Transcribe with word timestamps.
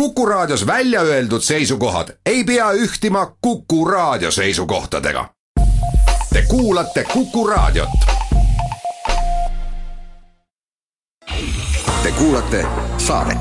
Kuku 0.00 0.26
Raadios 0.26 0.66
välja 0.66 1.00
öeldud 1.00 1.40
seisukohad 1.40 2.08
ei 2.26 2.44
pea 2.44 2.70
ühtima 2.72 3.36
Kuku 3.40 3.84
Raadio 3.84 4.30
seisukohtadega. 4.30 5.28
Te 6.32 6.42
kuulate 6.48 7.04
Kuku 7.12 7.46
Raadiot. 7.46 7.88
Te 12.02 12.12
kuulate 12.18 12.66
saadet 12.98 13.38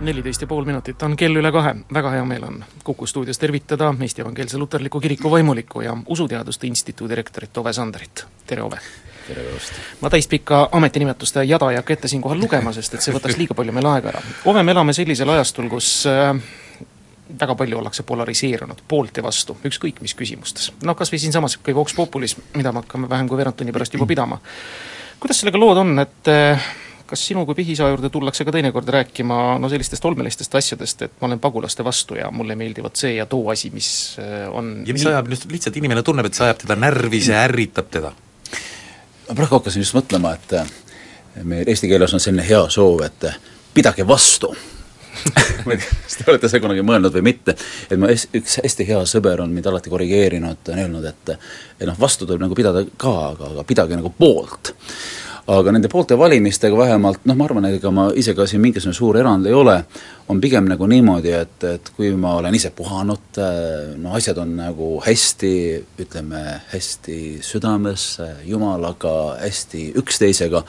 neliteist 0.00 0.40
ja 0.40 0.46
pool 0.46 0.64
minutit 0.64 1.02
on 1.02 1.16
kell 1.16 1.36
üle 1.36 1.52
kahe, 1.52 1.74
väga 1.94 2.10
hea 2.10 2.24
meel 2.24 2.44
on 2.44 2.64
Kuku 2.84 3.06
stuudios 3.06 3.38
tervitada 3.38 3.94
Eesti 4.00 4.22
Evangeelse 4.22 4.58
Luterliku 4.58 5.00
Kiriku 5.00 5.30
vaimulikku 5.30 5.80
ja 5.80 5.96
Usuteaduste 6.06 6.66
Instituudi 6.66 7.14
rektorit 7.14 7.58
Ove 7.58 7.72
Sanderit, 7.72 8.26
tere 8.46 8.62
Ove! 8.62 8.80
Tere 9.26 9.44
päevast! 9.46 9.78
ma 10.00 10.10
täispikka 10.10 10.68
ametinimetuste 10.72 11.44
jada 11.48 11.70
ei 11.70 11.78
hakka 11.80 11.96
ette 11.96 12.10
siinkohal 12.12 12.40
lugema, 12.40 12.72
sest 12.72 12.96
et 12.96 13.04
see 13.04 13.14
võtaks 13.14 13.38
liiga 13.40 13.56
palju 13.58 13.74
meil 13.76 13.88
aega 13.94 14.12
ära. 14.14 14.22
Ove, 14.50 14.62
me 14.66 14.74
elame 14.74 14.94
sellisel 14.96 15.30
ajastul, 15.34 15.68
kus 15.72 15.90
äh, 16.10 16.34
väga 17.40 17.56
palju 17.58 17.80
ollakse 17.80 18.04
polariseerunud, 18.08 18.84
poolt 18.88 19.20
ja 19.20 19.24
vastu, 19.24 19.56
ükskõik 19.68 20.02
mis 20.04 20.14
küsimustes. 20.18 20.70
noh, 20.82 20.96
kas 20.98 21.12
või 21.12 21.22
siinsamas 21.22 21.58
kõige 21.58 21.78
Vox 21.80 21.96
Populis, 21.96 22.36
mida 22.56 22.72
me 22.72 22.82
hakkame 22.82 23.10
vähem 23.10 23.28
kui 23.30 23.40
veerand 23.40 23.58
tunni 23.58 23.74
pärast 23.74 23.94
juba 23.94 24.08
pidama. 24.10 24.40
kuidas 25.20 25.40
sellega 25.40 25.60
lood 25.60 25.82
on, 25.84 25.98
et 26.02 26.32
äh, 26.32 26.72
kas 27.12 27.26
sinu 27.28 27.44
kui 27.46 27.56
pihiisa 27.58 27.90
juurde 27.92 28.10
tullakse 28.12 28.44
ka 28.44 28.54
teinekord 28.54 28.88
rääkima 28.88 29.58
no 29.60 29.68
sellistest 29.68 30.04
olmelistest 30.08 30.54
asjadest, 30.58 31.06
et 31.06 31.16
ma 31.20 31.28
olen 31.28 31.40
pagulaste 31.40 31.84
vastu 31.84 32.16
ja 32.16 32.30
mulle 32.32 32.56
meeldivad 32.56 32.96
see 32.98 33.14
ja 33.18 33.26
too 33.26 33.50
asi, 33.52 33.70
mis 33.70 34.18
äh, 34.20 34.48
on 34.50 34.82
ja 34.88 34.96
mis 34.96 35.06
ajab 35.06 35.30
lihtsalt 35.30 35.76
inimene 35.80 36.02
tunneb, 36.02 36.28
et 36.28 36.38
see 36.38 36.46
ajab 36.48 36.66
teda 36.66 36.78
närvi, 36.80 37.20
see 37.22 37.38
ärritab 37.38 37.90
teda? 37.92 38.12
Ma 39.32 39.36
praegu 39.38 39.56
hakkasin 39.56 39.80
just 39.80 39.96
mõtlema, 39.96 40.34
et 40.36 40.52
äh, 40.60 40.68
meil 41.48 41.68
eesti 41.68 41.88
keeles 41.88 42.12
on 42.12 42.20
selline 42.20 42.44
hea 42.44 42.60
soov, 42.72 43.00
et 43.06 43.24
äh, 43.30 43.38
pidage 43.72 44.04
vastu. 44.04 44.52
Ma 45.64 45.74
ei 45.74 45.80
tea, 45.80 45.96
kas 46.04 46.18
te 46.18 46.24
olete 46.28 46.48
seda 46.50 46.60
kunagi 46.64 46.84
mõelnud 46.84 47.12
või 47.14 47.22
mitte, 47.26 47.54
et 47.88 48.00
ma, 48.00 48.08
üks 48.12 48.54
hästi 48.64 48.86
hea 48.88 49.00
sõber 49.08 49.42
on 49.44 49.52
mind 49.52 49.68
alati 49.68 49.92
korrigeerinud, 49.92 50.70
on 50.72 50.80
öelnud, 50.84 51.04
et 51.08 51.34
et 51.36 51.84
noh, 51.88 51.98
vastu 52.00 52.26
tuleb 52.26 52.40
nagu 52.42 52.56
pidada 52.56 52.80
ka, 52.96 53.12
aga, 53.28 53.50
aga 53.52 53.64
pidage 53.68 53.98
nagu 53.98 54.12
poolt 54.16 54.72
aga 55.50 55.72
nende 55.74 55.88
poolte 55.90 56.14
valimistega 56.18 56.76
vähemalt 56.78 57.24
noh, 57.26 57.36
ma 57.38 57.46
arvan, 57.48 57.66
ega 57.66 57.90
ma 57.94 58.04
ise 58.14 58.34
ka 58.38 58.46
siin 58.46 58.62
mingisugune 58.62 58.94
suur 58.94 59.18
erand 59.18 59.46
ei 59.46 59.54
ole, 59.56 59.74
on 60.30 60.40
pigem 60.40 60.68
nagu 60.70 60.86
niimoodi, 60.86 61.32
et, 61.34 61.64
et 61.66 61.90
kui 61.96 62.12
ma 62.18 62.36
olen 62.38 62.54
ise 62.54 62.70
puhanud, 62.76 63.40
no 64.02 64.14
asjad 64.18 64.38
on 64.38 64.54
nagu 64.60 64.92
hästi, 65.02 65.54
ütleme, 66.04 66.42
hästi 66.70 67.18
südames, 67.42 68.06
Jumalaga, 68.46 69.16
hästi 69.40 69.88
üksteisega, 69.98 70.62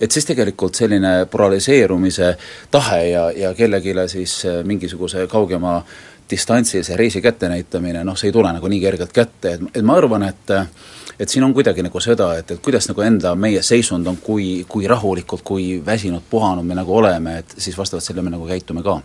et 0.00 0.12
siis 0.12 0.28
tegelikult 0.28 0.76
selline 0.76 1.14
polariseerumise 1.30 2.34
tahe 2.70 3.00
ja, 3.08 3.30
ja 3.32 3.54
kellelegi 3.56 3.96
siis 4.12 4.42
mingisuguse 4.68 5.26
kaugema 5.26 5.80
distantsilise 6.28 6.96
reisi 6.96 7.24
kättenäitamine, 7.24 8.04
noh, 8.04 8.16
see 8.16 8.28
ei 8.28 8.36
tule 8.36 8.52
nagu 8.52 8.68
nii 8.68 8.80
kergelt 8.84 9.16
kätte, 9.16 9.56
et, 9.56 9.68
et 9.80 9.84
ma 9.84 9.96
arvan, 9.96 10.28
et 10.28 10.56
et 11.18 11.28
siin 11.28 11.44
on 11.44 11.52
kuidagi 11.54 11.82
nagu 11.82 12.00
seda, 12.02 12.28
et, 12.38 12.50
et 12.54 12.60
kuidas 12.62 12.86
nagu 12.90 13.02
enda, 13.02 13.34
meie 13.38 13.62
seisund 13.66 14.06
on, 14.06 14.18
kui, 14.22 14.64
kui 14.70 14.86
rahulikult, 14.90 15.42
kui 15.46 15.66
väsinud, 15.84 16.22
puhanud 16.30 16.66
me 16.66 16.76
nagu 16.78 16.94
oleme, 16.94 17.38
et 17.42 17.54
siis 17.58 17.76
vastavalt 17.78 18.06
sellele 18.06 18.28
me 18.28 18.34
nagu 18.36 18.46
käitume 18.46 18.84
ka. 18.86 18.98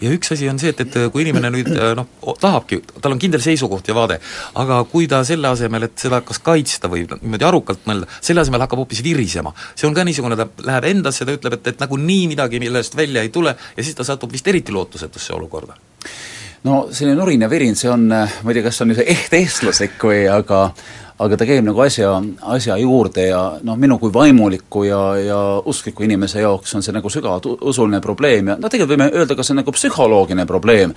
ja 0.00 0.10
üks 0.10 0.32
asi 0.34 0.48
on 0.50 0.58
see, 0.58 0.72
et, 0.74 0.80
et 0.82 0.96
kui 1.12 1.22
inimene 1.22 1.52
nüüd 1.54 1.70
noh, 1.96 2.08
tahabki, 2.40 2.80
tal 3.00 3.14
on 3.14 3.22
kindel 3.22 3.42
seisukoht 3.44 3.88
ja 3.88 3.94
vaade, 3.96 4.18
aga 4.58 4.82
kui 4.90 5.06
ta 5.10 5.22
selle 5.26 5.52
asemel, 5.52 5.86
et 5.86 5.94
seda 6.00 6.20
kas 6.26 6.42
kaitsta 6.44 6.90
või 6.90 7.06
niimoodi 7.12 7.46
arukalt 7.46 7.86
mõelda, 7.90 8.10
selle 8.18 8.42
asemel 8.42 8.66
hakkab 8.66 8.82
hoopis 8.82 9.04
virisema, 9.06 9.54
see 9.74 9.86
on 9.88 9.94
ka 9.94 10.04
niisugune, 10.06 10.38
ta 10.38 10.48
läheb 10.66 10.90
endasse, 10.90 11.26
ta 11.26 11.38
ütleb, 11.38 11.60
et, 11.60 11.72
et 11.74 11.86
nagunii 11.86 12.26
midagi 12.34 12.60
millest 12.62 12.98
välja 12.98 13.22
ei 13.22 13.30
tule 13.34 13.54
ja 13.54 13.86
siis 13.86 13.94
ta 13.94 14.06
satub 14.06 14.32
vist 14.32 14.48
eriti 14.50 14.74
lootusetusse 14.74 15.36
olukorda 15.38 15.78
no 16.66 16.80
selline 16.92 17.16
nurin 17.16 17.46
ja 17.46 17.48
virin, 17.50 17.76
see 17.78 17.88
on, 17.90 18.08
ma 18.10 18.50
ei 18.50 18.58
tea, 18.58 18.64
kas 18.66 18.76
see 18.76 18.84
on 18.84 18.90
niisugune 18.92 19.14
eht 19.14 19.36
eestlaslik 19.38 20.02
või 20.04 20.26
aga 20.28 20.66
aga 21.20 21.36
ta 21.36 21.46
käib 21.48 21.64
nagu 21.66 21.82
asja, 21.84 22.14
asja 22.54 22.76
juurde 22.80 23.26
ja 23.28 23.40
noh, 23.66 23.76
minu 23.80 23.98
kui 24.00 24.12
vaimuliku 24.12 24.84
ja, 24.86 25.00
ja 25.20 25.40
uskliku 25.68 26.06
inimese 26.06 26.40
jaoks 26.40 26.74
on 26.78 26.84
see 26.84 26.94
nagu 26.96 27.10
sügavalt 27.12 27.48
usuline 27.60 28.00
probleem 28.00 28.52
ja 28.52 28.56
no 28.56 28.70
tegelikult 28.72 28.94
võime 28.94 29.08
öelda 29.12 29.36
ka 29.36 29.44
see 29.44 29.58
nagu 29.58 29.74
psühholoogiline 29.76 30.46
probleem. 30.48 30.94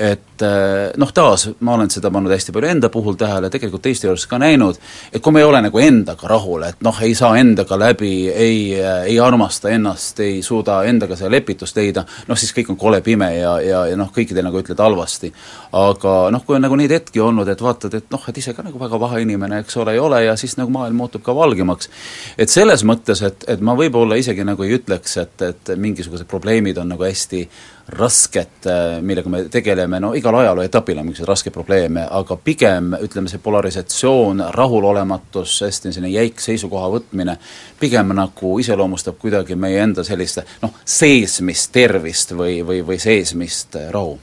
et 0.00 0.42
eh, 0.42 0.90
noh, 0.96 1.10
taas, 1.12 1.46
ma 1.60 1.74
olen 1.76 1.90
seda 1.92 2.10
pannud 2.10 2.32
hästi 2.32 2.54
palju 2.56 2.70
enda 2.72 2.88
puhul 2.88 3.18
tähele, 3.20 3.50
tegelikult 3.52 3.82
teiste 3.84 4.08
juures 4.08 4.24
ka 4.26 4.38
näinud, 4.40 4.78
et 5.12 5.22
kui 5.22 5.34
me 5.34 5.42
ei 5.42 5.46
ole 5.46 5.60
nagu 5.60 5.82
endaga 5.82 6.30
rahul, 6.30 6.64
et 6.64 6.80
noh, 6.82 7.02
ei 7.04 7.12
saa 7.14 7.36
endaga 7.36 7.76
läbi, 7.78 8.14
ei, 8.32 8.62
ei 8.80 9.18
armasta 9.20 9.68
ennast, 9.70 10.22
ei 10.24 10.40
suuda 10.42 10.80
endaga 10.88 11.18
seda 11.20 11.30
lepitust 11.34 11.76
leida, 11.76 12.06
noh 12.30 12.40
siis 12.40 12.54
kõik 12.56 12.72
on 12.72 12.80
kole 12.80 13.02
pime 13.04 13.28
ja, 13.36 13.58
ja, 13.60 13.84
ja 13.92 14.00
noh, 14.00 14.08
kõikidel 14.14 14.48
nagu 14.48 14.62
ütled 14.62 14.80
halvasti. 14.80 15.32
aga 15.76 16.16
noh, 16.32 16.46
kui 16.46 16.56
on 16.56 16.64
nagu 16.64 16.80
neid 16.80 16.96
hetki 16.96 17.20
olnud, 17.20 17.48
et 17.52 17.60
vaatad, 17.60 18.00
et 18.00 18.08
noh, 18.10 18.24
et 18.28 18.40
ise 18.40 18.56
ka 18.56 18.64
nagu 18.64 18.80
väga 18.80 18.98
paha 19.04 19.20
inimene, 19.20 19.59
eks 19.60 19.76
ole, 19.80 19.96
ei 19.96 20.02
ole 20.02 20.24
ja 20.24 20.36
siis 20.36 20.56
nagu 20.58 20.72
maailm 20.74 20.96
muutub 21.00 21.24
ka 21.24 21.34
valgemaks. 21.36 21.90
et 22.38 22.50
selles 22.50 22.84
mõttes, 22.84 23.22
et, 23.26 23.44
et 23.48 23.60
ma 23.60 23.76
võib-olla 23.78 24.18
isegi 24.20 24.44
nagu 24.44 24.64
ei 24.66 24.78
ütleks, 24.78 25.16
et, 25.22 25.42
et 25.42 25.74
mingisugused 25.76 26.28
probleemid 26.30 26.78
on 26.78 26.90
nagu 26.94 27.06
hästi 27.06 27.46
rasked, 27.90 28.66
millega 29.02 29.30
me 29.30 29.42
tegeleme, 29.50 29.98
no 30.00 30.12
igal 30.14 30.36
ajalooetapil 30.38 30.98
on 31.00 31.08
mingisuguseid 31.08 31.28
raskeid 31.28 31.54
probleeme, 31.54 32.04
aga 32.10 32.36
pigem 32.44 32.94
ütleme, 33.02 33.30
see 33.30 33.42
polarisatsioon, 33.42 34.44
rahulolematus, 34.54 35.56
hästi 35.66 35.90
selline 35.90 36.12
jäik 36.14 36.40
seisukoha 36.40 36.90
võtmine, 36.94 37.36
pigem 37.80 38.14
nagu 38.14 38.56
iseloomustab 38.62 39.18
kuidagi 39.18 39.58
meie 39.58 39.82
enda 39.82 40.06
sellist 40.06 40.42
noh, 40.62 40.78
seesmist 40.84 41.72
tervist 41.74 42.36
või, 42.36 42.60
või, 42.66 42.84
või 42.86 43.00
seesmist 43.02 43.78
rahu 43.90 44.18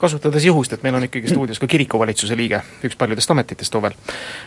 kasutades 0.00 0.44
juhust, 0.44 0.72
et 0.72 0.82
meil 0.82 0.96
on 0.96 1.04
ikkagi 1.06 1.28
stuudios 1.28 1.60
ka 1.60 1.68
kirikuvalitsuse 1.70 2.36
liige, 2.38 2.62
üks 2.86 2.96
paljudest 2.98 3.30
ametitest 3.34 3.74
Ovel, 3.76 3.96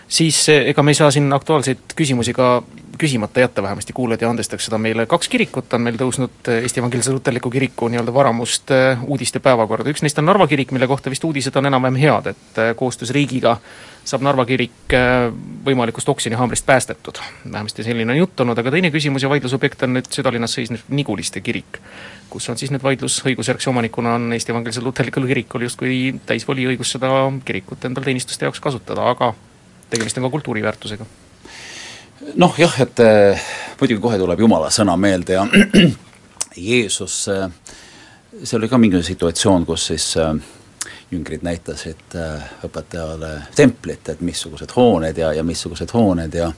siis 0.07 0.39
eh, 0.49 0.69
ega 0.73 0.83
me 0.83 0.93
ei 0.93 0.99
saa 0.99 1.11
siin 1.13 1.29
aktuaalseid 1.33 1.93
küsimusi 1.95 2.33
ka 2.33 2.55
küsimata 2.97 3.39
jätta, 3.39 3.63
vähemasti 3.63 3.93
kuulajad 3.93 4.21
ja 4.21 4.29
andestaks 4.29 4.67
seda 4.69 4.77
meile, 4.77 5.05
kaks 5.09 5.29
kirikut 5.29 5.73
on 5.73 5.81
meil 5.81 5.97
tõusnud 5.99 6.51
eh, 6.51 6.61
Eesti 6.63 6.81
Evangeelse 6.81 7.13
Luterliku 7.13 7.49
Kiriku 7.53 7.89
nii-öelda 7.91 8.13
varamust 8.13 8.71
eh, 8.71 9.03
uudiste 9.07 9.41
päevakorda, 9.43 9.89
üks 9.93 10.05
neist 10.05 10.19
on 10.21 10.29
Narva 10.29 10.47
kirik, 10.47 10.71
mille 10.75 10.87
kohta 10.87 11.13
vist 11.13 11.23
uudised 11.23 11.55
on 11.59 11.69
enam-vähem 11.71 11.99
head, 12.01 12.31
et 12.33 12.61
koostöös 12.79 13.13
riigiga 13.15 13.57
saab 14.03 14.25
Narva 14.25 14.45
kirik 14.45 14.93
võimalikust 15.65 16.09
oksjonihaamrist 16.11 16.65
päästetud. 16.65 17.21
vähemasti 17.51 17.83
selline 17.83 18.11
on 18.11 18.19
jutt 18.19 18.39
olnud, 18.39 18.59
aga 18.59 18.71
teine 18.71 18.91
küsimus 18.91 19.23
ja 19.23 19.29
vaidlusobjekt 19.31 19.83
on 19.83 19.95
nüüd 19.97 20.11
südalinnas 20.11 20.59
seisnev 20.59 20.83
Niguliste 20.89 21.41
kirik 21.41 21.79
kus 22.33 22.49
on 22.49 22.57
siis 22.57 22.71
nüüd 22.73 22.83
vaidlus 22.83 23.19
õigusjärgse 23.29 23.69
omanikuna 23.69 24.15
on 24.17 24.33
Eesti 24.33 24.53
Evangeelsel 24.53 24.85
Luterlikul 24.87 25.27
Kirikul 25.29 25.67
justkui 25.67 25.97
täisvoliõigus 26.25 26.95
seda 26.95 27.11
kirikut 27.45 27.85
endal 27.85 28.07
teenistuste 28.07 28.47
jaoks 28.47 28.63
kasutada, 28.63 29.05
aga 29.13 29.33
tegemist 29.93 30.17
on 30.17 30.25
ka 30.25 30.33
kultuuriväärtusega. 30.37 31.05
Noh 32.35 32.57
jah, 32.59 32.75
et 32.81 32.99
äh, 33.03 33.45
muidugi 33.79 34.01
kohe 34.01 34.17
tuleb 34.21 34.43
Jumala 34.43 34.71
sõna 34.73 34.95
meelde 34.99 35.37
ja 35.37 35.45
Jeesus 36.69 37.27
äh,, 37.33 37.47
see 38.43 38.57
oli 38.57 38.69
ka 38.69 38.79
mingisugune 38.81 39.09
situatsioon, 39.09 39.65
kus 39.69 39.87
siis 39.91 40.09
äh, 40.21 40.33
jüngrid 41.13 41.45
näitasid 41.45 42.17
õpetajale 42.65 43.33
templit, 43.55 44.09
et 44.09 44.21
missugused 44.25 44.71
hooned 44.75 45.17
ja, 45.17 45.33
ja 45.37 45.43
missugused 45.45 45.93
hooned 45.93 46.33
ja 46.33 46.49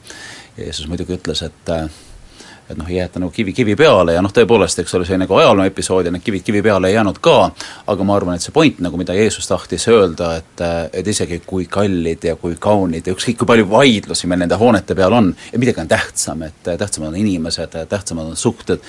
Jeesus 0.58 0.88
muidugi 0.88 1.18
ütles, 1.18 1.42
et 1.44 1.72
et 2.70 2.78
noh, 2.78 2.88
ei 2.90 2.98
jäeta 2.98 3.22
nagu 3.22 3.32
kivi 3.32 3.54
kivi 3.54 3.76
peale 3.78 4.16
ja 4.16 4.22
noh, 4.26 4.34
tõepoolest, 4.34 4.80
eks 4.82 4.96
ole, 4.98 5.06
see 5.06 5.20
nagu 5.22 5.36
ajaloo 5.38 5.66
episood 5.70 6.08
ja 6.08 6.14
need 6.14 6.24
kivid 6.26 6.46
kivi 6.46 6.64
peale 6.66 6.90
ei 6.90 6.96
jäänud 6.96 7.20
ka, 7.24 7.36
aga 7.92 8.08
ma 8.08 8.16
arvan, 8.18 8.40
et 8.40 8.46
see 8.46 8.54
point 8.56 8.80
nagu, 8.82 8.98
mida 8.98 9.14
Jeesus 9.14 9.48
tahtis 9.50 9.88
öelda, 9.92 10.36
et 10.40 10.64
et 10.66 11.08
isegi 11.08 11.42
kui 11.46 11.68
kallid 11.70 12.24
ja 12.26 12.36
kui 12.40 12.56
kaunid 12.60 13.06
ja 13.06 13.14
ükskõik 13.14 13.38
kui 13.42 13.50
palju 13.50 13.68
vaidlusi 13.70 14.28
meil 14.28 14.42
nende 14.42 14.58
hoonete 14.60 14.96
peal 14.98 15.14
on, 15.14 15.30
et 15.52 15.60
midagi 15.62 15.84
on 15.84 15.92
tähtsam, 15.92 16.42
et 16.48 16.64
tähtsamad 16.66 17.12
on 17.12 17.20
inimesed, 17.20 17.76
tähtsamad 17.90 18.32
on 18.32 18.40
suhted. 18.40 18.82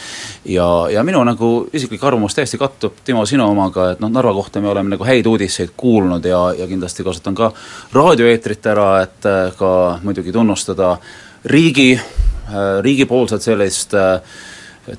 Ja, 0.44 0.66
ja 0.92 1.02
minu 1.04 1.22
nagu 1.26 1.50
isiklik 1.72 2.04
arvamus 2.04 2.36
täiesti 2.36 2.58
kattub, 2.60 3.02
Timo, 3.04 3.26
sinu 3.26 3.44
omaga, 3.50 3.90
et 3.92 4.00
noh, 4.00 4.12
Narva 4.12 4.32
kohta 4.36 4.60
me 4.60 4.70
oleme 4.72 4.94
nagu 4.94 5.04
häid 5.04 5.26
uudiseid 5.26 5.74
kuulnud 5.76 6.24
ja, 6.24 6.40
ja 6.58 6.68
kindlasti 6.70 7.04
kasutan 7.04 7.36
ka 7.36 7.50
raadioeetrit 7.92 8.72
ära, 8.72 8.88
et 9.04 9.28
ka 9.58 9.72
muidugi 10.02 10.32
tunnustada 10.32 10.96
riigi 11.46 11.92
riigipoolset 12.82 13.42
sellist 13.42 13.94
äh, 13.94 14.20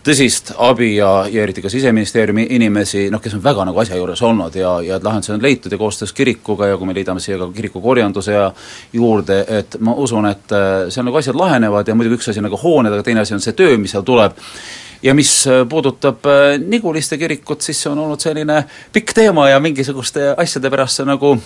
tõsist 0.04 0.52
abi 0.60 0.90
ja, 0.98 1.10
ja 1.32 1.44
eriti 1.46 1.62
ka 1.64 1.70
Siseministeeriumi 1.72 2.48
inimesi, 2.58 3.06
noh, 3.12 3.22
kes 3.24 3.38
on 3.38 3.44
väga 3.44 3.68
nagu 3.70 3.80
asja 3.80 3.96
juures 3.96 4.22
olnud 4.28 4.56
ja, 4.60 4.74
ja 4.84 4.98
et 4.98 5.06
lahendused 5.06 5.38
on 5.38 5.44
leitud 5.44 5.72
ja 5.72 5.80
koostöös 5.80 6.14
kirikuga 6.14 6.68
ja 6.68 6.78
kui 6.78 6.90
me 6.90 6.96
liidame 6.98 7.24
siia 7.24 7.38
ka 7.40 7.48
kiriku 7.56 7.82
korjanduse 7.82 8.36
ja 8.36 8.50
juurde, 8.94 9.40
et 9.60 9.78
ma 9.80 9.96
usun, 9.96 10.28
et 10.32 10.56
äh, 10.56 10.90
seal 10.92 11.08
nagu 11.08 11.20
asjad 11.20 11.40
lahenevad 11.40 11.88
ja 11.88 11.96
muidugi 11.96 12.20
üks 12.20 12.32
asi 12.32 12.44
on 12.44 12.50
nagu 12.50 12.60
hooned, 12.60 12.92
aga 12.92 13.06
teine 13.08 13.24
asi 13.24 13.38
on 13.38 13.44
see 13.44 13.56
töö, 13.56 13.78
mis 13.80 13.96
seal 13.96 14.04
tuleb, 14.08 14.36
ja 15.04 15.14
mis 15.16 15.32
puudutab 15.70 16.26
Niguliste 16.68 17.18
kirikut, 17.22 17.62
siis 17.62 17.80
see 17.84 17.92
on 17.92 18.02
olnud 18.04 18.20
selline 18.20 18.64
pikk 18.94 19.16
teema 19.16 19.48
ja 19.54 19.62
mingisuguste 19.64 20.34
asjade 20.36 20.74
pärast 20.74 21.00
see 21.00 21.08
nagu 21.08 21.38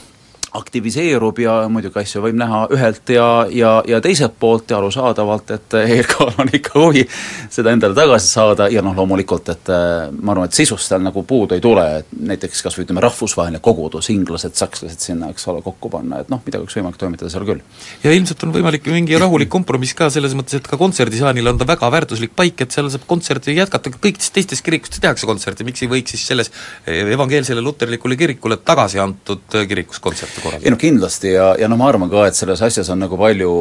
aktiviseerub 0.57 1.39
ja 1.39 1.53
muidugi 1.71 2.01
asju 2.01 2.21
võib 2.25 2.35
näha 2.39 2.65
ühelt 2.75 3.09
ja, 3.13 3.27
ja, 3.55 3.71
ja 3.87 4.01
teiselt 4.03 4.33
poolt 4.39 4.71
ja 4.71 4.79
arusaadavalt, 4.81 5.53
et 5.55 5.75
ERK-l 5.79 6.41
on 6.43 6.51
ikka 6.57 6.73
huvi 6.75 7.05
seda 7.51 7.71
endale 7.71 7.95
tagasi 7.95 8.27
saada 8.27 8.67
ja 8.71 8.83
noh, 8.83 8.95
loomulikult, 8.97 9.51
et 9.53 9.71
äh, 9.71 10.09
ma 10.11 10.33
arvan, 10.35 10.49
et 10.49 10.57
sisust 10.57 10.91
seal 10.91 11.03
nagu 11.05 11.23
puudu 11.27 11.55
ei 11.55 11.63
tule, 11.63 11.85
et 12.01 12.11
näiteks 12.31 12.65
kas 12.65 12.75
või 12.77 12.85
ütleme, 12.87 13.03
rahvusvaheline 13.05 13.61
kogudus, 13.63 14.09
inglased, 14.11 14.57
sakslased 14.59 14.99
sinna, 15.03 15.31
eks 15.31 15.47
ole, 15.51 15.63
kokku 15.63 15.91
panna, 15.93 16.19
et 16.25 16.33
noh, 16.33 16.43
midagi 16.45 16.65
oleks 16.65 16.77
võimalik 16.79 16.99
toimetada 16.99 17.31
seal 17.31 17.47
küll. 17.47 17.63
ja 18.03 18.15
ilmselt 18.15 18.43
on 18.47 18.55
võimalik 18.57 18.91
mingi 18.91 19.19
rahulik 19.21 19.51
kompromiss 19.51 19.95
ka 19.95 20.09
selles 20.11 20.35
mõttes, 20.35 20.59
et 20.59 20.67
ka 20.67 20.79
kontserdisaalil 20.81 21.53
on 21.53 21.61
ta 21.61 21.69
väga 21.69 21.91
väärtuslik 21.95 22.35
paik, 22.35 22.65
et 22.65 22.75
seal 22.75 22.91
saab 22.91 23.07
kontserti 23.07 23.55
jätkata, 23.55 23.93
kõikides 23.95 24.35
teistes 24.35 24.63
kirikutes 24.65 24.99
tehakse 24.99 25.29
kontserte, 25.29 25.63
miks 25.67 25.85
ei 25.85 25.91
võiks 25.91 26.11
siis 26.15 26.27
selles 26.27 26.51
evangeelsele 26.85 27.63
luterlikule 27.63 28.19
kirikule 28.19 28.59
tagasi 28.59 28.99
antud 28.99 29.47
kirikus 29.69 30.03
kontserte 30.03 30.40
korraldada. 30.43 30.67
ei 30.67 30.73
no 30.73 30.79
kindlasti 30.81 31.33
ja, 31.35 31.51
ja 31.59 31.69
noh, 31.71 31.79
ma 31.79 31.89
arvan 31.89 32.11
ka, 32.11 32.27
et 32.29 32.37
selles 32.37 32.61
asjas 32.61 32.89
on 32.93 33.01
nagu 33.05 33.17
palju 33.19 33.51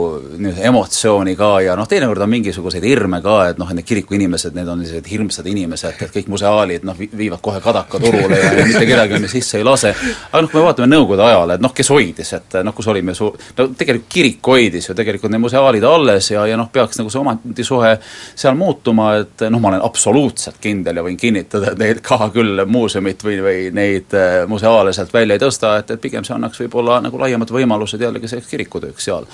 emotsiooni 0.70 1.36
ka 1.38 1.52
ja 1.64 1.76
noh, 1.78 1.88
teinekord 1.88 2.26
on 2.26 2.32
mingisuguseid 2.36 2.84
hirme 2.86 3.22
ka, 3.24 3.36
et 3.52 3.60
noh, 3.60 3.70
need 3.76 3.86
kiriku 3.86 4.16
inimesed, 4.18 4.56
need 4.56 4.68
on 4.68 4.84
sellised 4.84 5.10
hirmsad 5.10 5.46
inimesed, 5.50 6.00
et 6.00 6.14
kõik 6.14 6.28
museaalid 6.32 6.84
noh, 6.86 6.96
viivad 6.98 7.40
kohe 7.44 7.60
kadaka 7.62 8.00
turule 8.02 8.38
ja, 8.38 8.52
ja 8.58 8.66
mitte 8.70 8.86
kedagi 8.88 9.20
me 9.22 9.30
sisse 9.30 9.58
ei 9.60 9.66
lase. 9.66 9.92
aga 10.30 10.42
noh, 10.42 10.50
kui 10.50 10.60
me 10.60 10.66
vaatame 10.68 10.88
Nõukogude 10.90 11.22
ajal, 11.22 11.54
et 11.54 11.62
noh, 11.62 11.72
kes 11.76 11.90
hoidis, 11.92 12.32
et 12.36 12.56
noh, 12.66 12.74
kus 12.74 12.88
olime 12.90 13.14
su-, 13.14 13.30
no 13.58 13.68
tegelikult 13.78 14.08
kirik 14.10 14.50
hoidis 14.52 14.88
ju 14.88 14.96
tegelikult 14.98 15.32
need 15.32 15.44
museaalid 15.44 15.86
alles 15.86 16.30
ja, 16.32 16.44
ja 16.50 16.58
noh, 16.58 16.70
peaks 16.72 16.98
nagu 17.00 17.12
see 17.12 17.20
omandisuhe 17.20 17.92
seal 18.34 18.58
muutuma, 18.58 19.12
et 19.22 19.46
noh, 19.48 19.62
ma 19.62 19.72
olen 19.72 19.84
absoluutselt 19.86 20.60
kindel 20.62 21.00
ja 21.00 21.06
võin 21.06 21.18
kinnitada, 21.20 21.72
et 21.72 21.80
neid 21.80 22.02
ka 22.04 22.30
küll 22.34 22.64
muuseumit 22.66 23.24
või, 23.26 23.38
või 23.44 23.58
neid 23.76 24.16
äh, 24.16 24.42
museaale 24.50 24.94
sealt 24.96 25.14
välja 25.14 25.38
ei 25.38 25.42
tõsta, 25.42 25.76
et, 25.80 25.94
et 25.94 26.02
pigem 26.02 26.26
see 26.26 26.34
annaks 26.36 26.60
võib-olla 26.70 27.00
nagu 27.02 27.19
laiemad 27.19 27.50
võimalused 27.50 28.00
jällegi 28.00 28.28
selleks 28.28 28.49
kirikutööks 28.50 29.05
seal. 29.05 29.26